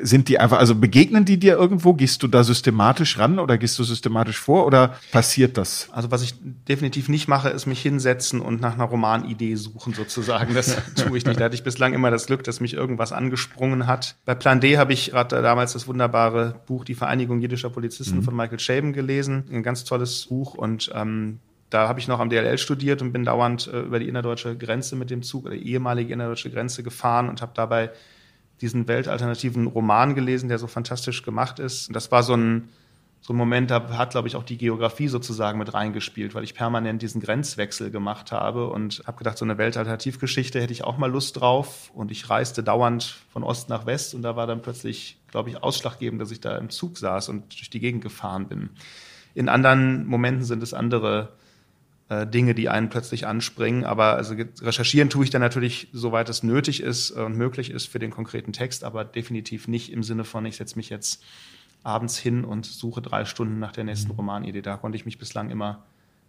Sind 0.00 0.28
die 0.28 0.38
einfach, 0.38 0.58
also 0.58 0.74
begegnen 0.74 1.24
die 1.24 1.38
dir 1.38 1.54
irgendwo? 1.54 1.94
Gehst 1.94 2.22
du 2.22 2.28
da 2.28 2.44
systematisch 2.44 3.18
ran 3.18 3.38
oder 3.38 3.58
gehst 3.58 3.78
du 3.78 3.84
systematisch 3.84 4.38
vor 4.38 4.66
oder 4.66 4.96
passiert 5.10 5.56
das? 5.56 5.88
Also 5.92 6.10
was 6.10 6.22
ich 6.22 6.34
definitiv 6.42 7.08
nicht 7.08 7.28
mache, 7.28 7.50
ist 7.50 7.66
mich 7.66 7.80
hinsetzen 7.80 8.40
und 8.40 8.60
nach 8.60 8.74
einer 8.74 8.84
Romanidee 8.84 9.54
suchen 9.54 9.94
sozusagen. 9.94 10.54
Das 10.54 10.76
tue 10.94 11.16
ich 11.16 11.24
nicht. 11.24 11.40
Da 11.40 11.44
hatte 11.44 11.54
ich 11.54 11.64
bislang 11.64 11.94
immer 11.94 12.10
das 12.10 12.26
Glück, 12.26 12.44
dass 12.44 12.60
mich 12.60 12.74
irgendwas 12.74 13.12
angesprungen 13.12 13.86
hat. 13.86 14.16
Bei 14.24 14.34
Plan 14.34 14.60
D 14.60 14.78
habe 14.78 14.92
ich 14.92 15.12
gerade 15.12 15.42
damals 15.42 15.72
das 15.72 15.86
wunderbare 15.86 16.60
Buch 16.66 16.84
Die 16.84 16.94
Vereinigung 16.94 17.40
jüdischer 17.40 17.70
Polizisten 17.70 18.18
mhm. 18.18 18.22
von 18.22 18.36
Michael 18.36 18.51
Shaben 18.60 18.92
gelesen. 18.92 19.44
Ein 19.50 19.62
ganz 19.62 19.84
tolles 19.84 20.26
Buch 20.26 20.54
und 20.54 20.90
ähm, 20.94 21.38
da 21.70 21.88
habe 21.88 22.00
ich 22.00 22.08
noch 22.08 22.20
am 22.20 22.28
DLL 22.28 22.58
studiert 22.58 23.00
und 23.00 23.12
bin 23.12 23.24
dauernd 23.24 23.66
äh, 23.66 23.80
über 23.80 23.98
die 23.98 24.08
innerdeutsche 24.08 24.56
Grenze 24.56 24.94
mit 24.94 25.10
dem 25.10 25.22
Zug 25.22 25.46
oder 25.46 25.54
ehemalige 25.54 26.12
innerdeutsche 26.12 26.50
Grenze 26.50 26.82
gefahren 26.82 27.28
und 27.28 27.40
habe 27.40 27.52
dabei 27.54 27.90
diesen 28.60 28.86
weltalternativen 28.86 29.66
Roman 29.66 30.14
gelesen, 30.14 30.48
der 30.48 30.58
so 30.58 30.66
fantastisch 30.66 31.22
gemacht 31.22 31.58
ist. 31.58 31.88
Und 31.88 31.94
das 31.94 32.10
war 32.12 32.22
so 32.22 32.34
ein, 32.34 32.68
so 33.24 33.32
ein 33.32 33.36
Moment, 33.36 33.70
da 33.70 33.96
hat, 33.96 34.10
glaube 34.10 34.26
ich, 34.26 34.34
auch 34.34 34.42
die 34.42 34.58
Geografie 34.58 35.06
sozusagen 35.06 35.56
mit 35.56 35.72
reingespielt, 35.72 36.34
weil 36.34 36.42
ich 36.42 36.54
permanent 36.54 37.02
diesen 37.02 37.20
Grenzwechsel 37.20 37.92
gemacht 37.92 38.32
habe 38.32 38.68
und 38.68 39.04
habe 39.06 39.16
gedacht, 39.16 39.38
so 39.38 39.44
eine 39.44 39.58
Weltalternativgeschichte 39.58 40.60
hätte 40.60 40.72
ich 40.72 40.82
auch 40.82 40.98
mal 40.98 41.08
Lust 41.08 41.40
drauf. 41.40 41.92
Und 41.94 42.10
ich 42.10 42.28
reiste 42.28 42.64
dauernd 42.64 43.04
von 43.32 43.44
Ost 43.44 43.68
nach 43.68 43.86
West 43.86 44.16
und 44.16 44.22
da 44.22 44.34
war 44.34 44.48
dann 44.48 44.60
plötzlich, 44.60 45.18
glaube 45.30 45.50
ich, 45.50 45.62
ausschlaggebend, 45.62 46.20
dass 46.20 46.32
ich 46.32 46.40
da 46.40 46.58
im 46.58 46.68
Zug 46.68 46.98
saß 46.98 47.28
und 47.28 47.52
durch 47.52 47.70
die 47.70 47.78
Gegend 47.78 48.02
gefahren 48.02 48.48
bin. 48.48 48.70
In 49.34 49.48
anderen 49.48 50.04
Momenten 50.04 50.44
sind 50.44 50.60
es 50.60 50.74
andere 50.74 51.28
äh, 52.08 52.26
Dinge, 52.26 52.56
die 52.56 52.68
einen 52.68 52.88
plötzlich 52.88 53.28
anspringen. 53.28 53.84
Aber 53.84 54.16
also 54.16 54.34
recherchieren 54.60 55.10
tue 55.10 55.22
ich 55.22 55.30
dann 55.30 55.42
natürlich, 55.42 55.86
soweit 55.92 56.28
es 56.28 56.42
nötig 56.42 56.82
ist 56.82 57.12
und 57.12 57.36
möglich 57.36 57.70
ist 57.70 57.86
für 57.86 58.00
den 58.00 58.10
konkreten 58.10 58.52
Text, 58.52 58.82
aber 58.82 59.04
definitiv 59.04 59.68
nicht 59.68 59.92
im 59.92 60.02
Sinne 60.02 60.24
von, 60.24 60.44
ich 60.44 60.56
setze 60.56 60.76
mich 60.76 60.90
jetzt 60.90 61.22
abends 61.82 62.18
hin 62.18 62.44
und 62.44 62.66
suche 62.66 63.02
drei 63.02 63.24
Stunden 63.24 63.58
nach 63.58 63.72
der 63.72 63.84
nächsten 63.84 64.12
mhm. 64.12 64.16
Romanidee. 64.16 64.62
Da 64.62 64.76
konnte 64.76 64.96
ich 64.96 65.04
mich 65.04 65.18
bislang 65.18 65.50
immer 65.50 65.82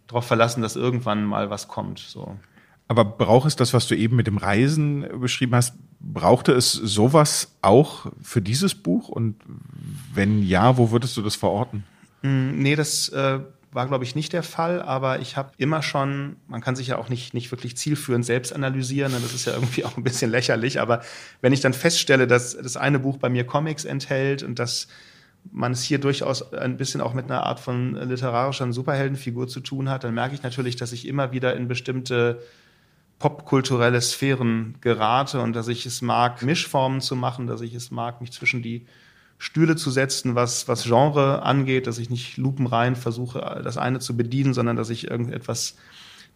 darauf 0.06 0.26
verlassen, 0.26 0.62
dass 0.62 0.76
irgendwann 0.76 1.24
mal 1.24 1.50
was 1.50 1.68
kommt. 1.68 1.98
So. 1.98 2.36
Aber 2.88 3.04
braucht 3.04 3.46
es 3.46 3.56
das, 3.56 3.72
was 3.72 3.86
du 3.86 3.96
eben 3.96 4.16
mit 4.16 4.26
dem 4.26 4.36
Reisen 4.36 5.06
beschrieben 5.20 5.54
hast, 5.54 5.74
brauchte 6.00 6.52
es 6.52 6.72
sowas 6.72 7.56
auch 7.62 8.06
für 8.20 8.42
dieses 8.42 8.74
Buch? 8.74 9.08
Und 9.08 9.36
wenn 10.12 10.42
ja, 10.42 10.76
wo 10.76 10.90
würdest 10.90 11.16
du 11.16 11.22
das 11.22 11.36
verorten? 11.36 11.84
Mm, 12.22 12.58
nee, 12.58 12.76
das 12.76 13.08
äh, 13.08 13.40
war, 13.74 13.88
glaube 13.88 14.04
ich, 14.04 14.14
nicht 14.14 14.32
der 14.32 14.42
Fall, 14.42 14.82
aber 14.82 15.20
ich 15.20 15.36
habe 15.36 15.52
immer 15.56 15.82
schon, 15.82 16.36
man 16.46 16.60
kann 16.60 16.76
sich 16.76 16.88
ja 16.88 16.98
auch 16.98 17.08
nicht, 17.08 17.34
nicht 17.34 17.50
wirklich 17.50 17.76
zielführend 17.76 18.24
selbst 18.24 18.52
analysieren, 18.52 19.12
ne, 19.12 19.18
das 19.20 19.34
ist 19.34 19.46
ja 19.46 19.54
irgendwie 19.54 19.84
auch 19.84 19.96
ein 19.96 20.04
bisschen 20.04 20.30
lächerlich, 20.30 20.80
aber 20.80 21.02
wenn 21.40 21.52
ich 21.52 21.60
dann 21.60 21.72
feststelle, 21.72 22.26
dass 22.26 22.56
das 22.56 22.76
eine 22.76 23.00
Buch 23.00 23.16
bei 23.16 23.28
mir 23.28 23.44
Comics 23.44 23.84
enthält 23.84 24.42
und 24.42 24.58
dass 24.58 24.86
man 25.52 25.72
es 25.72 25.82
hier 25.82 25.98
durchaus 25.98 26.52
ein 26.52 26.76
bisschen 26.76 27.00
auch 27.00 27.14
mit 27.14 27.26
einer 27.26 27.44
Art 27.44 27.60
von 27.60 27.94
literarischer 27.94 28.72
Superheldenfigur 28.72 29.48
zu 29.48 29.60
tun 29.60 29.88
hat, 29.88 30.04
dann 30.04 30.14
merke 30.14 30.34
ich 30.34 30.42
natürlich, 30.42 30.76
dass 30.76 30.92
ich 30.92 31.06
immer 31.06 31.32
wieder 31.32 31.54
in 31.56 31.68
bestimmte 31.68 32.40
popkulturelle 33.18 34.00
Sphären 34.00 34.74
gerate 34.80 35.40
und 35.40 35.54
dass 35.54 35.68
ich 35.68 35.86
es 35.86 36.02
mag, 36.02 36.42
Mischformen 36.42 37.00
zu 37.00 37.16
machen, 37.16 37.46
dass 37.46 37.60
ich 37.60 37.74
es 37.74 37.90
mag, 37.90 38.20
mich 38.20 38.32
zwischen 38.32 38.62
die 38.62 38.86
Stühle 39.38 39.76
zu 39.76 39.90
setzen, 39.90 40.34
was, 40.34 40.68
was 40.68 40.84
Genre 40.84 41.42
angeht, 41.42 41.86
dass 41.86 41.98
ich 41.98 42.10
nicht 42.10 42.36
lupenrein 42.36 42.96
versuche, 42.96 43.60
das 43.62 43.76
eine 43.76 43.98
zu 43.98 44.16
bedienen, 44.16 44.54
sondern 44.54 44.76
dass 44.76 44.90
ich 44.90 45.10
irgendetwas 45.10 45.76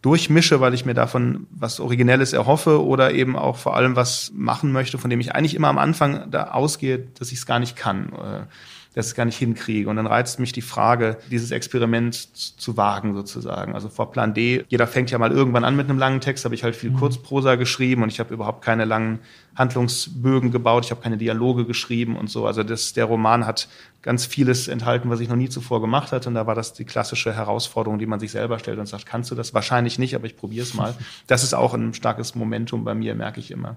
durchmische, 0.01 0.61
weil 0.61 0.73
ich 0.73 0.85
mir 0.85 0.93
davon 0.93 1.47
was 1.51 1.79
Originelles 1.79 2.33
erhoffe 2.33 2.83
oder 2.83 3.11
eben 3.11 3.35
auch 3.35 3.57
vor 3.57 3.75
allem 3.75 3.95
was 3.95 4.31
machen 4.33 4.71
möchte, 4.71 4.97
von 4.97 5.09
dem 5.09 5.19
ich 5.19 5.35
eigentlich 5.35 5.55
immer 5.55 5.67
am 5.67 5.77
Anfang 5.77 6.31
da 6.31 6.51
ausgehe, 6.51 7.07
dass 7.17 7.31
ich 7.31 7.39
es 7.39 7.45
gar 7.45 7.59
nicht 7.59 7.75
kann. 7.75 8.47
Dass 8.95 9.05
ich 9.05 9.11
es 9.11 9.15
gar 9.15 9.25
nicht 9.25 9.37
hinkriege. 9.37 9.89
Und 9.89 9.97
dann 9.97 10.07
reizt 10.07 10.39
mich 10.39 10.51
die 10.51 10.61
Frage, 10.61 11.17
dieses 11.29 11.51
Experiment 11.51 12.15
zu 12.15 12.75
wagen 12.75 13.13
sozusagen. 13.13 13.75
Also 13.75 13.87
vor 13.87 14.11
Plan 14.11 14.33
D, 14.33 14.65
jeder 14.67 14.87
fängt 14.87 15.11
ja 15.11 15.19
mal 15.19 15.31
irgendwann 15.31 15.63
an 15.63 15.75
mit 15.75 15.89
einem 15.89 15.99
langen 15.99 16.21
Text, 16.21 16.43
habe 16.43 16.55
ich 16.55 16.63
halt 16.63 16.75
viel 16.75 16.89
mhm. 16.89 16.97
Kurzprosa 16.97 17.55
geschrieben 17.55 18.01
und 18.01 18.09
ich 18.09 18.19
habe 18.19 18.33
überhaupt 18.33 18.63
keine 18.63 18.85
langen 18.85 19.19
Handlungsbögen 19.55 20.51
gebaut, 20.51 20.85
ich 20.85 20.91
habe 20.91 21.01
keine 21.01 21.17
Dialoge 21.17 21.65
geschrieben 21.65 22.15
und 22.15 22.29
so. 22.29 22.47
Also 22.47 22.63
das, 22.63 22.93
der 22.93 23.05
Roman 23.05 23.45
hat 23.45 23.67
ganz 24.01 24.25
vieles 24.25 24.67
enthalten, 24.67 25.09
was 25.09 25.19
ich 25.19 25.29
noch 25.29 25.35
nie 25.35 25.49
zuvor 25.49 25.81
gemacht 25.81 26.11
hatte. 26.11 26.29
Und 26.29 26.35
da 26.35 26.47
war 26.47 26.55
das 26.55 26.73
die 26.73 26.85
klassische 26.85 27.33
Herausforderung, 27.33 27.99
die 27.99 28.05
man 28.05 28.19
sich 28.19 28.31
selber 28.31 28.59
stellt 28.59 28.79
und 28.79 28.87
sagt, 28.87 29.05
kannst 29.05 29.29
du 29.31 29.35
das? 29.35 29.53
Wahrscheinlich 29.53 29.99
nicht, 29.99 30.15
aber 30.15 30.25
ich 30.25 30.37
probiere 30.37 30.63
es 30.63 30.73
mal. 30.73 30.95
Das 31.27 31.43
ist 31.43 31.53
auch 31.53 31.73
ein 31.73 31.93
starkes 31.93 32.35
Momentum 32.35 32.83
bei 32.83 32.95
mir, 32.95 33.15
merke 33.15 33.39
ich 33.39 33.51
immer. 33.51 33.75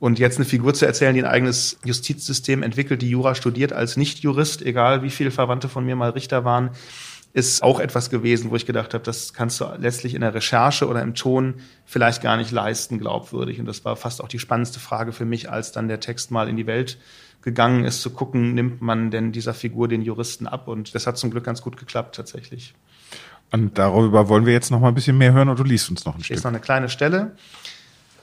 Und 0.00 0.18
jetzt 0.18 0.36
eine 0.36 0.44
Figur 0.44 0.74
zu 0.74 0.86
erzählen, 0.86 1.14
die 1.14 1.22
ein 1.22 1.30
eigenes 1.30 1.78
Justizsystem 1.84 2.62
entwickelt, 2.62 3.02
die 3.02 3.10
Jura 3.10 3.34
studiert 3.34 3.72
als 3.72 3.96
Nicht-Jurist, 3.96 4.62
egal 4.62 5.02
wie 5.02 5.10
viele 5.10 5.30
Verwandte 5.32 5.68
von 5.68 5.84
mir 5.84 5.96
mal 5.96 6.10
Richter 6.10 6.44
waren, 6.44 6.70
ist 7.32 7.62
auch 7.62 7.78
etwas 7.78 8.08
gewesen, 8.08 8.50
wo 8.50 8.56
ich 8.56 8.64
gedacht 8.64 8.94
habe, 8.94 9.04
das 9.04 9.32
kannst 9.32 9.60
du 9.60 9.66
letztlich 9.78 10.14
in 10.14 10.22
der 10.22 10.34
Recherche 10.34 10.88
oder 10.88 11.02
im 11.02 11.14
Ton 11.14 11.54
vielleicht 11.84 12.22
gar 12.22 12.36
nicht 12.36 12.50
leisten, 12.50 12.98
glaubwürdig. 12.98 13.60
Und 13.60 13.66
das 13.66 13.84
war 13.84 13.96
fast 13.96 14.22
auch 14.22 14.28
die 14.28 14.38
spannendste 14.38 14.80
Frage 14.80 15.12
für 15.12 15.24
mich, 15.24 15.50
als 15.50 15.72
dann 15.72 15.88
der 15.88 16.00
Text 16.00 16.30
mal 16.30 16.48
in 16.48 16.56
die 16.56 16.66
Welt 16.66 16.98
gegangen 17.42 17.84
ist, 17.84 18.02
zu 18.02 18.10
gucken, 18.10 18.54
nimmt 18.54 18.82
man 18.82 19.10
denn 19.10 19.32
dieser 19.32 19.54
Figur 19.54 19.88
den 19.88 20.02
Juristen 20.02 20.46
ab? 20.46 20.68
Und 20.68 20.94
das 20.94 21.06
hat 21.06 21.18
zum 21.18 21.30
Glück 21.30 21.44
ganz 21.44 21.62
gut 21.62 21.76
geklappt 21.76 22.16
tatsächlich. 22.16 22.74
Und 23.50 23.78
darüber 23.78 24.28
wollen 24.28 24.46
wir 24.46 24.52
jetzt 24.52 24.70
noch 24.70 24.80
mal 24.80 24.88
ein 24.88 24.94
bisschen 24.94 25.16
mehr 25.16 25.32
hören 25.32 25.48
und 25.48 25.58
du 25.58 25.64
liest 25.64 25.88
uns 25.90 26.04
noch 26.04 26.14
ein 26.14 26.20
Stück. 26.20 26.28
Hier 26.28 26.36
ist 26.36 26.44
noch 26.44 26.50
eine 26.50 26.60
kleine 26.60 26.88
Stelle. 26.88 27.36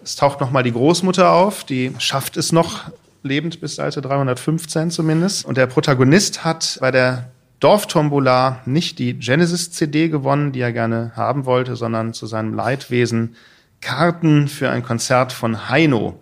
Es 0.05 0.15
taucht 0.15 0.39
nochmal 0.39 0.61
die 0.61 0.71
Großmutter 0.71 1.31
auf, 1.31 1.63
die 1.63 1.91
schafft 1.97 2.37
es 2.37 2.51
noch 2.51 2.91
lebend 3.23 3.59
bis 3.59 3.73
Seite 3.73 4.03
315 4.03 4.91
zumindest. 4.91 5.43
Und 5.45 5.57
der 5.57 5.65
Protagonist 5.65 6.45
hat 6.45 6.77
bei 6.79 6.91
der 6.91 7.31
Dorftombola 7.59 8.61
nicht 8.67 8.99
die 8.99 9.15
Genesis-CD 9.15 10.09
gewonnen, 10.09 10.51
die 10.51 10.59
er 10.59 10.71
gerne 10.73 11.11
haben 11.15 11.47
wollte, 11.47 11.75
sondern 11.75 12.13
zu 12.13 12.27
seinem 12.27 12.53
Leidwesen 12.53 13.35
Karten 13.81 14.47
für 14.47 14.69
ein 14.69 14.83
Konzert 14.83 15.33
von 15.33 15.69
Heino. 15.69 16.21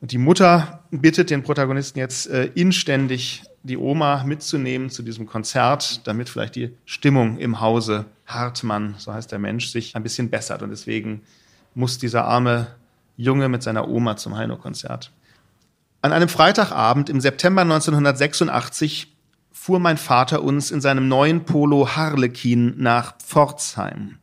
Und 0.00 0.10
die 0.10 0.18
Mutter 0.18 0.82
bittet 0.90 1.30
den 1.30 1.44
Protagonisten 1.44 2.00
jetzt 2.00 2.28
äh, 2.28 2.46
inständig, 2.56 3.44
die 3.62 3.78
Oma 3.78 4.24
mitzunehmen 4.24 4.90
zu 4.90 5.04
diesem 5.04 5.26
Konzert, 5.26 6.04
damit 6.08 6.28
vielleicht 6.28 6.56
die 6.56 6.76
Stimmung 6.84 7.38
im 7.38 7.60
Hause 7.60 8.06
Hartmann, 8.26 8.96
so 8.98 9.12
heißt 9.12 9.30
der 9.30 9.38
Mensch, 9.38 9.68
sich 9.68 9.94
ein 9.94 10.02
bisschen 10.02 10.30
bessert. 10.30 10.62
Und 10.64 10.70
deswegen 10.70 11.20
muss 11.76 11.98
dieser 11.98 12.24
arme 12.24 12.66
Junge 13.16 13.48
mit 13.48 13.62
seiner 13.62 13.88
Oma 13.88 14.16
zum 14.16 14.36
Heino-Konzert. 14.36 15.12
An 16.02 16.12
einem 16.12 16.28
Freitagabend 16.28 17.08
im 17.08 17.20
September 17.20 17.62
1986 17.62 19.14
fuhr 19.52 19.78
mein 19.78 19.96
Vater 19.96 20.42
uns 20.42 20.70
in 20.70 20.82
seinem 20.82 21.08
neuen 21.08 21.44
Polo 21.44 21.96
Harlekin 21.96 22.74
nach 22.76 23.16
Pforzheim. 23.18 24.18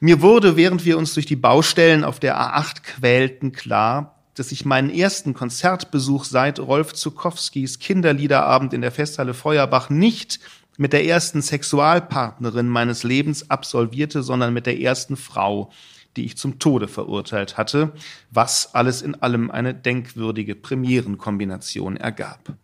Mir 0.00 0.20
wurde, 0.20 0.56
während 0.56 0.84
wir 0.84 0.98
uns 0.98 1.14
durch 1.14 1.24
die 1.24 1.36
Baustellen 1.36 2.04
auf 2.04 2.20
der 2.20 2.38
A8 2.38 2.82
quälten, 2.82 3.52
klar, 3.52 4.18
dass 4.34 4.52
ich 4.52 4.64
meinen 4.64 4.90
ersten 4.90 5.34
Konzertbesuch 5.34 6.24
seit 6.24 6.58
Rolf 6.58 6.92
Zukowskis 6.92 7.78
Kinderliederabend 7.78 8.74
in 8.74 8.82
der 8.82 8.92
Festhalle 8.92 9.34
Feuerbach 9.34 9.88
nicht 9.88 10.40
mit 10.76 10.92
der 10.92 11.06
ersten 11.06 11.42
Sexualpartnerin 11.42 12.68
meines 12.68 13.02
Lebens 13.02 13.50
absolvierte, 13.50 14.22
sondern 14.22 14.52
mit 14.52 14.66
der 14.66 14.80
ersten 14.80 15.16
Frau, 15.16 15.70
die 16.16 16.24
ich 16.24 16.36
zum 16.36 16.58
Tode 16.58 16.88
verurteilt 16.88 17.56
hatte, 17.56 17.92
was 18.30 18.74
alles 18.74 19.02
in 19.02 19.14
allem 19.22 19.50
eine 19.50 19.74
denkwürdige 19.74 20.54
Premierenkombination 20.54 21.96
ergab. 21.96 22.54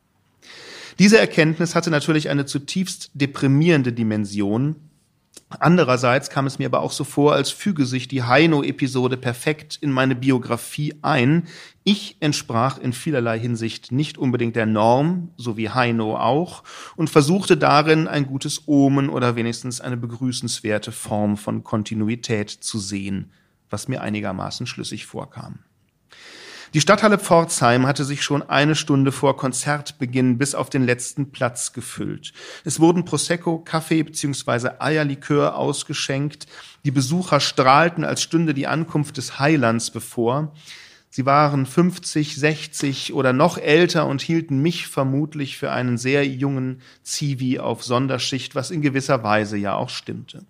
Diese 0.98 1.18
Erkenntnis 1.18 1.74
hatte 1.74 1.90
natürlich 1.90 2.28
eine 2.28 2.46
zutiefst 2.46 3.10
deprimierende 3.14 3.92
Dimension, 3.92 4.76
Andererseits 5.50 6.28
kam 6.28 6.46
es 6.46 6.58
mir 6.58 6.66
aber 6.66 6.80
auch 6.80 6.92
so 6.92 7.04
vor, 7.04 7.32
als 7.32 7.50
füge 7.50 7.86
sich 7.86 8.06
die 8.06 8.22
Heino-Episode 8.22 9.16
perfekt 9.16 9.78
in 9.80 9.90
meine 9.90 10.14
Biografie 10.14 10.94
ein. 11.00 11.44
Ich 11.84 12.16
entsprach 12.20 12.78
in 12.78 12.92
vielerlei 12.92 13.38
Hinsicht 13.38 13.90
nicht 13.90 14.18
unbedingt 14.18 14.56
der 14.56 14.66
Norm, 14.66 15.30
so 15.38 15.56
wie 15.56 15.70
Heino 15.70 16.18
auch, 16.18 16.64
und 16.96 17.08
versuchte 17.08 17.56
darin 17.56 18.08
ein 18.08 18.26
gutes 18.26 18.64
Omen 18.66 19.08
oder 19.08 19.36
wenigstens 19.36 19.80
eine 19.80 19.96
begrüßenswerte 19.96 20.92
Form 20.92 21.38
von 21.38 21.64
Kontinuität 21.64 22.50
zu 22.50 22.78
sehen, 22.78 23.30
was 23.70 23.88
mir 23.88 24.02
einigermaßen 24.02 24.66
schlüssig 24.66 25.06
vorkam. 25.06 25.60
Die 26.74 26.82
Stadthalle 26.82 27.18
Pforzheim 27.18 27.86
hatte 27.86 28.04
sich 28.04 28.22
schon 28.22 28.42
eine 28.42 28.74
Stunde 28.74 29.10
vor 29.10 29.38
Konzertbeginn 29.38 30.36
bis 30.36 30.54
auf 30.54 30.68
den 30.68 30.84
letzten 30.84 31.32
Platz 31.32 31.72
gefüllt. 31.72 32.34
Es 32.64 32.78
wurden 32.78 33.06
Prosecco, 33.06 33.58
Kaffee 33.58 34.02
bzw. 34.02 34.72
Eierlikör 34.78 35.56
ausgeschenkt. 35.56 36.46
Die 36.84 36.90
Besucher 36.90 37.40
strahlten, 37.40 38.04
als 38.04 38.22
stünde 38.22 38.52
die 38.52 38.66
Ankunft 38.66 39.16
des 39.16 39.38
Heilands 39.38 39.90
bevor. 39.90 40.52
Sie 41.08 41.24
waren 41.24 41.64
50, 41.64 42.36
60 42.36 43.14
oder 43.14 43.32
noch 43.32 43.56
älter 43.56 44.06
und 44.06 44.20
hielten 44.20 44.60
mich 44.60 44.88
vermutlich 44.88 45.56
für 45.56 45.72
einen 45.72 45.96
sehr 45.96 46.26
jungen 46.26 46.82
Zivi 47.02 47.58
auf 47.58 47.82
Sonderschicht, 47.82 48.54
was 48.54 48.70
in 48.70 48.82
gewisser 48.82 49.22
Weise 49.22 49.56
ja 49.56 49.74
auch 49.74 49.88
stimmte. 49.88 50.44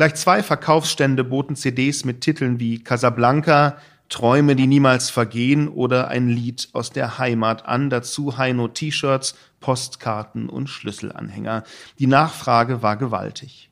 Gleich 0.00 0.14
zwei 0.14 0.42
Verkaufsstände 0.42 1.24
boten 1.24 1.56
CDs 1.56 2.06
mit 2.06 2.22
Titeln 2.22 2.58
wie 2.58 2.82
Casablanca, 2.82 3.76
Träume, 4.08 4.56
die 4.56 4.66
niemals 4.66 5.10
vergehen 5.10 5.68
oder 5.68 6.08
ein 6.08 6.30
Lied 6.30 6.70
aus 6.72 6.90
der 6.90 7.18
Heimat 7.18 7.66
an, 7.66 7.90
dazu 7.90 8.38
Heino 8.38 8.68
T-Shirts, 8.68 9.34
Postkarten 9.60 10.48
und 10.48 10.70
Schlüsselanhänger. 10.70 11.64
Die 11.98 12.06
Nachfrage 12.06 12.80
war 12.80 12.96
gewaltig. 12.96 13.68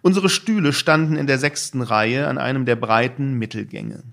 Unsere 0.00 0.30
Stühle 0.30 0.72
standen 0.72 1.16
in 1.16 1.26
der 1.26 1.36
sechsten 1.36 1.82
Reihe 1.82 2.26
an 2.26 2.38
einem 2.38 2.64
der 2.64 2.76
breiten 2.76 3.34
Mittelgänge. 3.34 4.04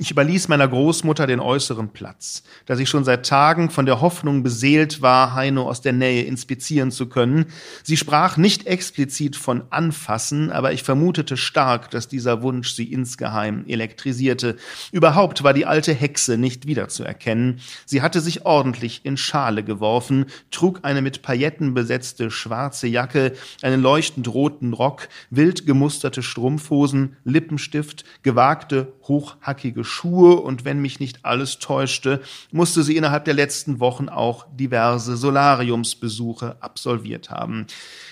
Ich 0.00 0.12
überließ 0.12 0.46
meiner 0.46 0.68
Großmutter 0.68 1.26
den 1.26 1.40
äußeren 1.40 1.88
Platz, 1.88 2.44
da 2.66 2.76
sie 2.76 2.86
schon 2.86 3.02
seit 3.02 3.26
Tagen 3.26 3.68
von 3.68 3.84
der 3.84 4.00
Hoffnung 4.00 4.44
beseelt 4.44 5.02
war, 5.02 5.34
Heino 5.34 5.68
aus 5.68 5.80
der 5.80 5.92
Nähe 5.92 6.22
inspizieren 6.22 6.92
zu 6.92 7.08
können. 7.08 7.46
Sie 7.82 7.96
sprach 7.96 8.36
nicht 8.36 8.66
explizit 8.68 9.34
von 9.34 9.64
anfassen, 9.70 10.52
aber 10.52 10.72
ich 10.72 10.84
vermutete 10.84 11.36
stark, 11.36 11.90
dass 11.90 12.06
dieser 12.06 12.42
Wunsch 12.42 12.74
sie 12.74 12.92
insgeheim 12.92 13.64
elektrisierte. 13.66 14.56
Überhaupt 14.92 15.42
war 15.42 15.52
die 15.52 15.66
alte 15.66 15.92
Hexe 15.92 16.38
nicht 16.38 16.66
wiederzuerkennen. 16.66 17.60
Sie 17.84 18.00
hatte 18.00 18.20
sich 18.20 18.46
ordentlich 18.46 19.00
in 19.02 19.16
Schale 19.16 19.64
geworfen, 19.64 20.26
trug 20.52 20.80
eine 20.82 21.02
mit 21.02 21.22
Pailletten 21.22 21.74
besetzte 21.74 22.30
schwarze 22.30 22.86
Jacke, 22.86 23.32
einen 23.62 23.82
leuchtend 23.82 24.28
roten 24.28 24.74
Rock, 24.74 25.08
wild 25.30 25.66
gemusterte 25.66 26.22
Strumpfhosen, 26.22 27.16
Lippenstift, 27.24 28.04
gewagte, 28.22 28.92
hochhackige 29.08 29.87
Schuhe 29.88 30.36
und 30.36 30.64
wenn 30.64 30.80
mich 30.80 31.00
nicht 31.00 31.24
alles 31.24 31.58
täuschte, 31.58 32.20
musste 32.52 32.82
sie 32.82 32.96
innerhalb 32.96 33.24
der 33.24 33.34
letzten 33.34 33.80
Wochen 33.80 34.08
auch 34.08 34.46
diverse 34.52 35.16
Solariumsbesuche 35.16 36.56
absolviert 36.60 37.30
haben. 37.30 37.66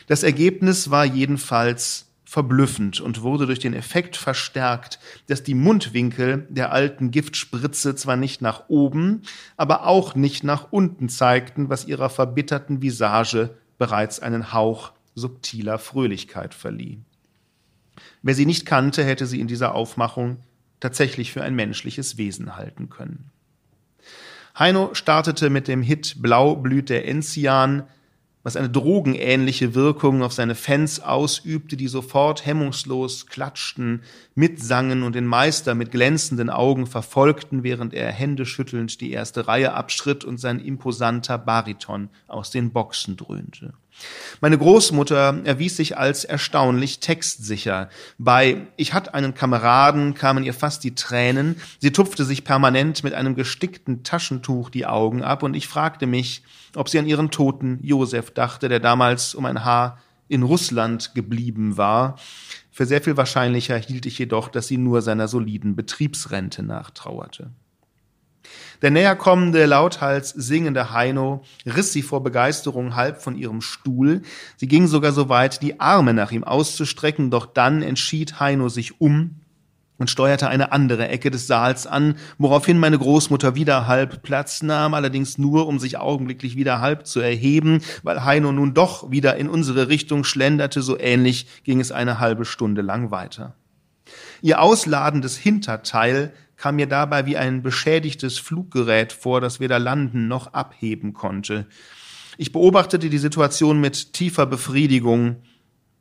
Das 0.06 0.22
Ergebnis 0.22 0.90
war 0.90 1.04
jedenfalls 1.04 2.06
verblüffend 2.24 3.00
und 3.00 3.22
wurde 3.22 3.46
durch 3.46 3.60
den 3.60 3.72
Effekt 3.72 4.16
verstärkt, 4.16 4.98
dass 5.28 5.44
die 5.44 5.54
Mundwinkel 5.54 6.46
der 6.50 6.72
alten 6.72 7.12
Giftspritze 7.12 7.94
zwar 7.94 8.16
nicht 8.16 8.42
nach 8.42 8.64
oben, 8.68 9.22
aber 9.56 9.86
auch 9.86 10.16
nicht 10.16 10.42
nach 10.42 10.72
unten 10.72 11.08
zeigten, 11.08 11.68
was 11.68 11.86
ihrer 11.86 12.10
verbitterten 12.10 12.82
Visage 12.82 13.56
bereits 13.78 14.18
einen 14.18 14.52
Hauch 14.52 14.92
subtiler 15.14 15.78
Fröhlichkeit 15.78 16.52
verlieh. 16.52 16.98
Wer 18.22 18.34
sie 18.34 18.46
nicht 18.46 18.66
kannte, 18.66 19.04
hätte 19.04 19.26
sie 19.26 19.40
in 19.40 19.46
dieser 19.46 19.74
Aufmachung 19.74 20.38
tatsächlich 20.80 21.32
für 21.32 21.42
ein 21.42 21.54
menschliches 21.54 22.18
Wesen 22.18 22.56
halten 22.56 22.88
können. 22.88 23.30
Heino 24.58 24.94
startete 24.94 25.50
mit 25.50 25.68
dem 25.68 25.82
Hit 25.82 26.16
Blau 26.18 26.56
blüht 26.56 26.88
der 26.88 27.06
Enzian, 27.06 27.84
was 28.46 28.54
eine 28.54 28.70
drogenähnliche 28.70 29.74
Wirkung 29.74 30.22
auf 30.22 30.32
seine 30.32 30.54
Fans 30.54 31.00
ausübte, 31.00 31.76
die 31.76 31.88
sofort 31.88 32.46
hemmungslos 32.46 33.26
klatschten, 33.26 34.02
mitsangen 34.36 35.02
und 35.02 35.16
den 35.16 35.26
Meister 35.26 35.74
mit 35.74 35.90
glänzenden 35.90 36.48
Augen 36.48 36.86
verfolgten, 36.86 37.64
während 37.64 37.92
er 37.92 38.12
händeschüttelnd 38.12 39.00
die 39.00 39.10
erste 39.10 39.48
Reihe 39.48 39.74
abschritt 39.74 40.24
und 40.24 40.38
sein 40.38 40.60
imposanter 40.60 41.38
Bariton 41.38 42.08
aus 42.28 42.52
den 42.52 42.70
Boxen 42.70 43.16
dröhnte. 43.16 43.74
Meine 44.40 44.59
Großmutter 44.59 45.40
erwies 45.44 45.76
sich 45.76 45.96
als 45.96 46.24
erstaunlich 46.24 47.00
textsicher. 47.00 47.88
Bei 48.18 48.66
Ich 48.76 48.92
hat 48.92 49.14
einen 49.14 49.35
Kameraden 49.35 50.14
kamen 50.14 50.44
ihr 50.44 50.54
fast 50.54 50.85
die 50.85 50.94
Tränen, 50.94 51.56
sie 51.80 51.90
tupfte 51.90 52.24
sich 52.24 52.44
permanent 52.44 53.02
mit 53.02 53.14
einem 53.14 53.35
gestickten 53.35 54.02
Taschentuch 54.02 54.68
die 54.70 54.87
Augen 54.87 55.22
ab, 55.22 55.42
und 55.42 55.54
ich 55.54 55.68
fragte 55.68 56.06
mich, 56.06 56.42
ob 56.74 56.88
sie 56.88 56.98
an 56.98 57.06
ihren 57.06 57.30
toten 57.30 57.78
Josef 57.82 58.30
dachte, 58.30 58.68
der 58.68 58.80
damals 58.80 59.35
um 59.35 59.46
ein 59.46 59.64
Haar 59.64 59.98
in 60.28 60.42
Russland 60.42 61.14
geblieben 61.14 61.76
war. 61.76 62.18
Für 62.70 62.85
sehr 62.85 63.00
viel 63.00 63.16
wahrscheinlicher 63.16 63.78
hielt 63.78 64.06
ich 64.06 64.18
jedoch, 64.18 64.48
dass 64.48 64.66
sie 64.66 64.76
nur 64.76 65.00
seiner 65.00 65.28
soliden 65.28 65.76
Betriebsrente 65.76 66.62
nachtrauerte. 66.62 67.50
Der 68.82 68.90
näherkommende, 68.90 69.64
lauthals 69.66 70.30
singende 70.30 70.92
Heino 70.92 71.42
riss 71.64 71.92
sie 71.92 72.02
vor 72.02 72.22
Begeisterung 72.22 72.94
halb 72.94 73.22
von 73.22 73.37
ihrem 73.37 73.62
Stuhl. 73.62 74.22
Sie 74.56 74.68
ging 74.68 74.87
sogar 74.87 75.12
so 75.12 75.28
weit, 75.28 75.62
die 75.62 75.80
Arme 75.80 76.12
nach 76.12 76.30
ihm 76.30 76.44
auszustrecken, 76.44 77.30
doch 77.30 77.46
dann 77.46 77.82
entschied 77.82 78.38
Heino 78.38 78.68
sich 78.68 79.00
um 79.00 79.40
und 79.98 80.11
steuerte 80.11 80.48
eine 80.48 80.72
andere 80.72 81.09
Ecke 81.09 81.30
des 81.30 81.46
Saals 81.46 81.87
an, 81.87 82.16
woraufhin 82.38 82.78
meine 82.78 82.98
Großmutter 82.98 83.54
wieder 83.54 83.87
halb 83.87 84.22
Platz 84.22 84.62
nahm, 84.62 84.94
allerdings 84.94 85.38
nur, 85.38 85.66
um 85.66 85.78
sich 85.78 85.96
augenblicklich 85.98 86.56
wieder 86.56 86.80
halb 86.80 87.06
zu 87.06 87.20
erheben, 87.20 87.80
weil 88.02 88.24
Heino 88.24 88.52
nun 88.52 88.74
doch 88.74 89.11
wieder 89.11 89.37
in 89.37 89.48
unsere 89.48 89.88
Richtung 89.88 90.24
schlenderte, 90.24 90.82
so 90.82 90.98
ähnlich 90.98 91.46
ging 91.64 91.80
es 91.80 91.92
eine 91.92 92.20
halbe 92.20 92.44
Stunde 92.44 92.82
lang 92.82 93.11
weiter. 93.11 93.54
Ihr 94.42 94.61
ausladendes 94.61 95.37
Hinterteil 95.37 96.32
kam 96.56 96.76
mir 96.76 96.86
dabei 96.86 97.26
wie 97.26 97.36
ein 97.36 97.62
beschädigtes 97.62 98.38
Fluggerät 98.38 99.12
vor, 99.12 99.40
das 99.40 99.60
weder 99.60 99.78
landen 99.78 100.28
noch 100.28 100.52
abheben 100.54 101.12
konnte. 101.12 101.66
Ich 102.38 102.52
beobachtete 102.52 103.10
die 103.10 103.18
Situation 103.18 103.80
mit 103.80 104.12
tiefer 104.12 104.46
Befriedigung, 104.46 105.36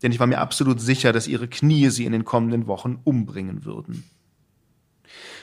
denn 0.02 0.12
ich 0.12 0.20
war 0.20 0.28
mir 0.28 0.40
absolut 0.40 0.82
sicher, 0.82 1.14
dass 1.14 1.28
ihre 1.28 1.48
Knie 1.48 1.90
sie 1.90 2.06
in 2.06 2.12
den 2.12 2.26
kommenden 2.26 2.68
Wochen 2.68 3.00
umbringen 3.04 3.66
würden. 3.66 4.04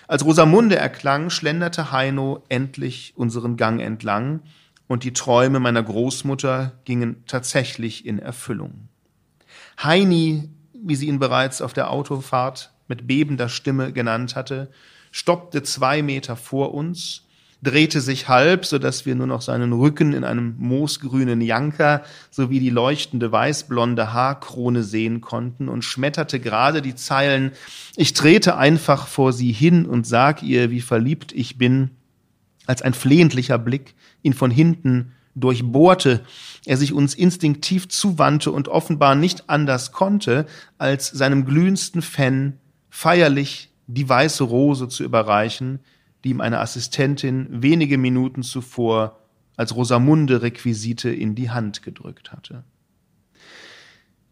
Als 0.08 0.24
Rosamunde 0.24 0.76
erklang, 0.76 1.30
schlenderte 1.30 1.92
Heino 1.92 2.44
endlich 2.48 3.14
unseren 3.16 3.56
Gang 3.56 3.80
entlang, 3.80 4.40
und 4.88 5.04
die 5.04 5.14
Träume 5.14 5.58
meiner 5.58 5.82
Großmutter 5.82 6.72
gingen 6.84 7.24
tatsächlich 7.26 8.04
in 8.04 8.18
Erfüllung. 8.18 8.88
Heini, 9.82 10.50
wie 10.74 10.96
sie 10.96 11.06
ihn 11.08 11.18
bereits 11.18 11.62
auf 11.62 11.72
der 11.72 11.90
Autofahrt 11.90 12.74
mit 12.88 13.06
bebender 13.06 13.48
Stimme 13.48 13.92
genannt 13.94 14.36
hatte, 14.36 14.70
stoppte 15.12 15.62
zwei 15.62 16.02
Meter 16.02 16.34
vor 16.34 16.74
uns, 16.74 17.22
drehte 17.62 18.00
sich 18.00 18.26
halb, 18.26 18.66
so 18.66 18.80
dass 18.80 19.06
wir 19.06 19.14
nur 19.14 19.28
noch 19.28 19.40
seinen 19.40 19.72
Rücken 19.72 20.14
in 20.14 20.24
einem 20.24 20.56
moosgrünen 20.58 21.40
Janker 21.40 22.02
sowie 22.30 22.58
die 22.58 22.70
leuchtende 22.70 23.30
weißblonde 23.30 24.12
Haarkrone 24.12 24.82
sehen 24.82 25.20
konnten 25.20 25.68
und 25.68 25.84
schmetterte 25.84 26.40
gerade 26.40 26.82
die 26.82 26.96
Zeilen 26.96 27.52
Ich 27.94 28.14
trete 28.14 28.56
einfach 28.56 29.06
vor 29.06 29.32
sie 29.32 29.52
hin 29.52 29.86
und 29.86 30.08
sag 30.08 30.42
ihr, 30.42 30.72
wie 30.72 30.80
verliebt 30.80 31.32
ich 31.32 31.56
bin, 31.56 31.90
als 32.66 32.82
ein 32.82 32.94
flehentlicher 32.94 33.58
Blick 33.58 33.94
ihn 34.22 34.34
von 34.34 34.50
hinten 34.50 35.12
durchbohrte, 35.34 36.20
er 36.66 36.76
sich 36.76 36.92
uns 36.92 37.14
instinktiv 37.14 37.88
zuwandte 37.88 38.50
und 38.50 38.68
offenbar 38.68 39.14
nicht 39.14 39.48
anders 39.48 39.92
konnte, 39.92 40.46
als 40.78 41.08
seinem 41.08 41.44
glühendsten 41.44 42.02
Fan 42.02 42.58
feierlich 42.90 43.71
die 43.94 44.08
weiße 44.08 44.44
Rose 44.44 44.88
zu 44.88 45.04
überreichen, 45.04 45.80
die 46.24 46.30
ihm 46.30 46.40
eine 46.40 46.60
Assistentin 46.60 47.46
wenige 47.50 47.98
Minuten 47.98 48.42
zuvor 48.42 49.18
als 49.56 49.74
Rosamunde-Requisite 49.74 51.10
in 51.10 51.34
die 51.34 51.50
Hand 51.50 51.82
gedrückt 51.82 52.32
hatte. 52.32 52.64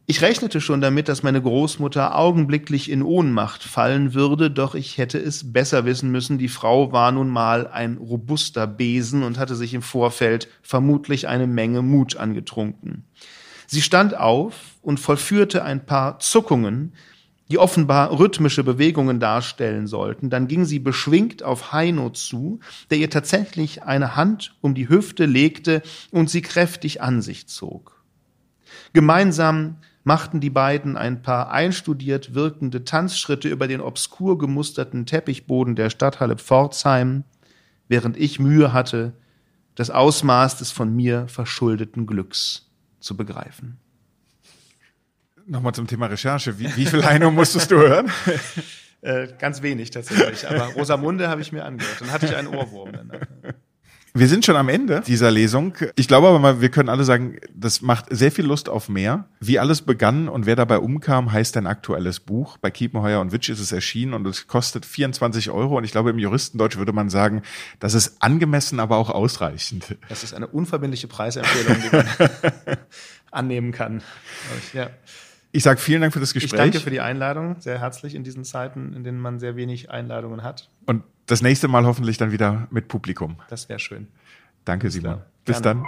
Ich 0.07 0.23
rechnete 0.23 0.61
schon 0.61 0.81
damit, 0.81 1.09
dass 1.09 1.23
meine 1.23 1.40
Großmutter 1.40 2.16
augenblicklich 2.16 2.90
in 2.90 3.03
Ohnmacht 3.03 3.62
fallen 3.62 4.12
würde, 4.12 4.51
doch 4.51 4.75
ich 4.75 4.99
hätte 4.99 5.18
es 5.18 5.53
besser 5.53 5.85
wissen 5.85 6.11
müssen. 6.11 6.37
Die 6.37 6.49
Frau 6.49 6.90
war 6.90 7.12
nun 7.12 7.29
mal 7.29 7.68
ein 7.68 7.96
robuster 7.96 8.66
Besen 8.66 9.23
und 9.23 9.38
hatte 9.38 9.55
sich 9.55 9.73
im 9.73 9.83
Vorfeld 9.83 10.49
vermutlich 10.62 11.29
eine 11.29 11.46
Menge 11.46 11.83
Mut 11.83 12.16
angetrunken. 12.16 13.05
Sie 13.68 13.83
stand 13.83 14.16
auf 14.16 14.55
und 14.83 14.99
vollführte 14.99 15.62
ein 15.62 15.87
paar 15.87 16.18
Zuckungen, 16.18 16.92
die 17.50 17.58
offenbar 17.58 18.16
rhythmische 18.16 18.62
Bewegungen 18.62 19.18
darstellen 19.18 19.86
sollten. 19.86 20.30
Dann 20.30 20.46
ging 20.46 20.64
sie 20.64 20.78
beschwingt 20.78 21.42
auf 21.42 21.72
Heino 21.72 22.10
zu, 22.10 22.60
der 22.90 22.98
ihr 22.98 23.10
tatsächlich 23.10 23.82
eine 23.82 24.14
Hand 24.16 24.56
um 24.60 24.74
die 24.74 24.88
Hüfte 24.88 25.26
legte 25.26 25.82
und 26.12 26.30
sie 26.30 26.42
kräftig 26.42 27.02
an 27.02 27.22
sich 27.22 27.48
zog. 27.48 28.04
Gemeinsam 28.92 29.78
machten 30.04 30.40
die 30.40 30.50
beiden 30.50 30.96
ein 30.96 31.22
paar 31.22 31.50
einstudiert 31.50 32.34
wirkende 32.34 32.84
Tanzschritte 32.84 33.48
über 33.48 33.68
den 33.68 33.80
obskur 33.80 34.38
gemusterten 34.38 35.04
Teppichboden 35.04 35.74
der 35.74 35.90
Stadthalle 35.90 36.36
Pforzheim, 36.36 37.24
während 37.88 38.16
ich 38.16 38.38
Mühe 38.38 38.72
hatte, 38.72 39.12
das 39.74 39.90
Ausmaß 39.90 40.58
des 40.58 40.70
von 40.70 40.94
mir 40.94 41.26
verschuldeten 41.28 42.06
Glücks 42.06 42.70
zu 43.00 43.16
begreifen. 43.16 43.78
Nochmal 45.50 45.74
zum 45.74 45.88
Thema 45.88 46.06
Recherche. 46.06 46.60
Wie, 46.60 46.76
wie 46.76 46.86
viel 46.86 47.04
Heino 47.04 47.32
musstest 47.32 47.70
du 47.70 47.76
hören? 47.76 48.10
Äh, 49.02 49.28
ganz 49.38 49.62
wenig 49.62 49.90
tatsächlich. 49.92 50.46
Aber 50.46 50.74
Rosamunde 50.74 51.30
habe 51.30 51.40
ich 51.40 51.52
mir 51.52 51.64
angehört. 51.64 52.02
Dann 52.02 52.12
hatte 52.12 52.26
ich 52.26 52.36
einen 52.36 52.48
Ohrwurm. 52.48 52.92
Dann. 52.92 53.10
Wir 54.12 54.28
sind 54.28 54.44
schon 54.44 54.56
am 54.56 54.68
Ende 54.68 55.02
dieser 55.06 55.30
Lesung. 55.30 55.74
Ich 55.96 56.06
glaube 56.06 56.28
aber 56.28 56.38
mal, 56.38 56.60
wir 56.60 56.68
können 56.68 56.90
alle 56.90 57.04
sagen, 57.04 57.38
das 57.54 57.80
macht 57.80 58.06
sehr 58.10 58.30
viel 58.30 58.44
Lust 58.44 58.68
auf 58.68 58.90
mehr. 58.90 59.24
Wie 59.40 59.58
alles 59.58 59.80
begann 59.80 60.28
und 60.28 60.44
wer 60.44 60.54
dabei 60.54 60.80
umkam, 60.80 61.32
heißt 61.32 61.56
ein 61.56 61.66
aktuelles 61.66 62.20
Buch. 62.20 62.58
Bei 62.58 62.70
Kiepenheuer 62.70 63.22
und 63.22 63.32
Witsch 63.32 63.48
ist 63.48 63.60
es 63.60 63.72
erschienen 63.72 64.12
und 64.12 64.26
es 64.26 64.48
kostet 64.48 64.84
24 64.84 65.48
Euro. 65.48 65.78
Und 65.78 65.84
ich 65.84 65.92
glaube, 65.92 66.10
im 66.10 66.18
Juristendeutsch 66.18 66.76
würde 66.76 66.92
man 66.92 67.08
sagen, 67.08 67.40
das 67.78 67.94
ist 67.94 68.20
angemessen, 68.20 68.80
aber 68.80 68.98
auch 68.98 69.08
ausreichend. 69.08 69.96
Das 70.10 70.24
ist 70.24 70.34
eine 70.34 70.46
unverbindliche 70.46 71.08
Preisempfehlung, 71.08 71.76
die 71.80 71.96
man 71.96 72.06
annehmen 73.30 73.72
kann. 73.72 74.02
Ja. 74.74 74.90
Ich 75.52 75.64
sage 75.64 75.80
vielen 75.80 76.00
Dank 76.00 76.12
für 76.12 76.20
das 76.20 76.32
Gespräch. 76.32 76.52
Ich 76.52 76.58
danke 76.58 76.80
für 76.80 76.90
die 76.90 77.00
Einladung, 77.00 77.60
sehr 77.60 77.80
herzlich 77.80 78.14
in 78.14 78.22
diesen 78.22 78.44
Zeiten, 78.44 78.92
in 78.94 79.02
denen 79.02 79.18
man 79.18 79.40
sehr 79.40 79.56
wenig 79.56 79.90
Einladungen 79.90 80.44
hat. 80.44 80.70
Und 80.86 81.02
das 81.26 81.42
nächste 81.42 81.66
Mal 81.66 81.84
hoffentlich 81.86 82.18
dann 82.18 82.30
wieder 82.30 82.68
mit 82.70 82.86
Publikum. 82.86 83.36
Das 83.48 83.68
wäre 83.68 83.80
schön. 83.80 84.08
Danke, 84.64 84.86
Bis 84.86 84.94
Simon. 84.94 85.12
Dann. 85.12 85.24
Bis 85.44 85.62
dann. 85.62 85.84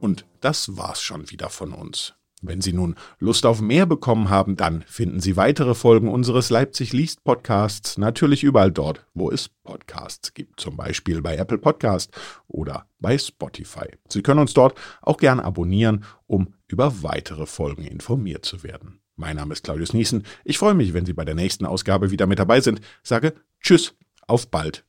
Und 0.00 0.26
das 0.40 0.76
war's 0.76 1.00
schon 1.00 1.30
wieder 1.30 1.50
von 1.50 1.72
uns. 1.72 2.14
Wenn 2.46 2.60
Sie 2.60 2.74
nun 2.74 2.94
Lust 3.18 3.46
auf 3.46 3.62
mehr 3.62 3.86
bekommen 3.86 4.28
haben, 4.28 4.56
dann 4.56 4.82
finden 4.86 5.20
Sie 5.20 5.36
weitere 5.36 5.74
Folgen 5.74 6.08
unseres 6.08 6.50
Leipzig 6.50 6.92
liest 6.92 7.24
Podcasts 7.24 7.96
natürlich 7.96 8.44
überall 8.44 8.70
dort, 8.70 9.06
wo 9.14 9.30
es 9.30 9.48
Podcasts 9.48 10.34
gibt, 10.34 10.60
zum 10.60 10.76
Beispiel 10.76 11.22
bei 11.22 11.36
Apple 11.36 11.56
Podcast 11.56 12.12
oder 12.46 12.86
bei 13.00 13.16
Spotify. 13.16 13.86
Sie 14.08 14.22
können 14.22 14.40
uns 14.40 14.52
dort 14.52 14.74
auch 15.00 15.16
gern 15.16 15.40
abonnieren, 15.40 16.04
um 16.26 16.54
über 16.68 17.02
weitere 17.02 17.46
Folgen 17.46 17.84
informiert 17.84 18.44
zu 18.44 18.62
werden. 18.62 19.00
Mein 19.16 19.36
Name 19.36 19.54
ist 19.54 19.64
Claudius 19.64 19.94
Niesen. 19.94 20.24
Ich 20.44 20.58
freue 20.58 20.74
mich, 20.74 20.92
wenn 20.92 21.06
Sie 21.06 21.14
bei 21.14 21.24
der 21.24 21.34
nächsten 21.34 21.64
Ausgabe 21.64 22.10
wieder 22.10 22.26
mit 22.26 22.38
dabei 22.38 22.60
sind. 22.60 22.80
Sage 23.02 23.32
Tschüss, 23.60 23.94
auf 24.26 24.50
bald. 24.50 24.84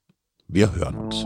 Wir 0.48 0.76
hören 0.76 0.96
uns. 0.96 1.26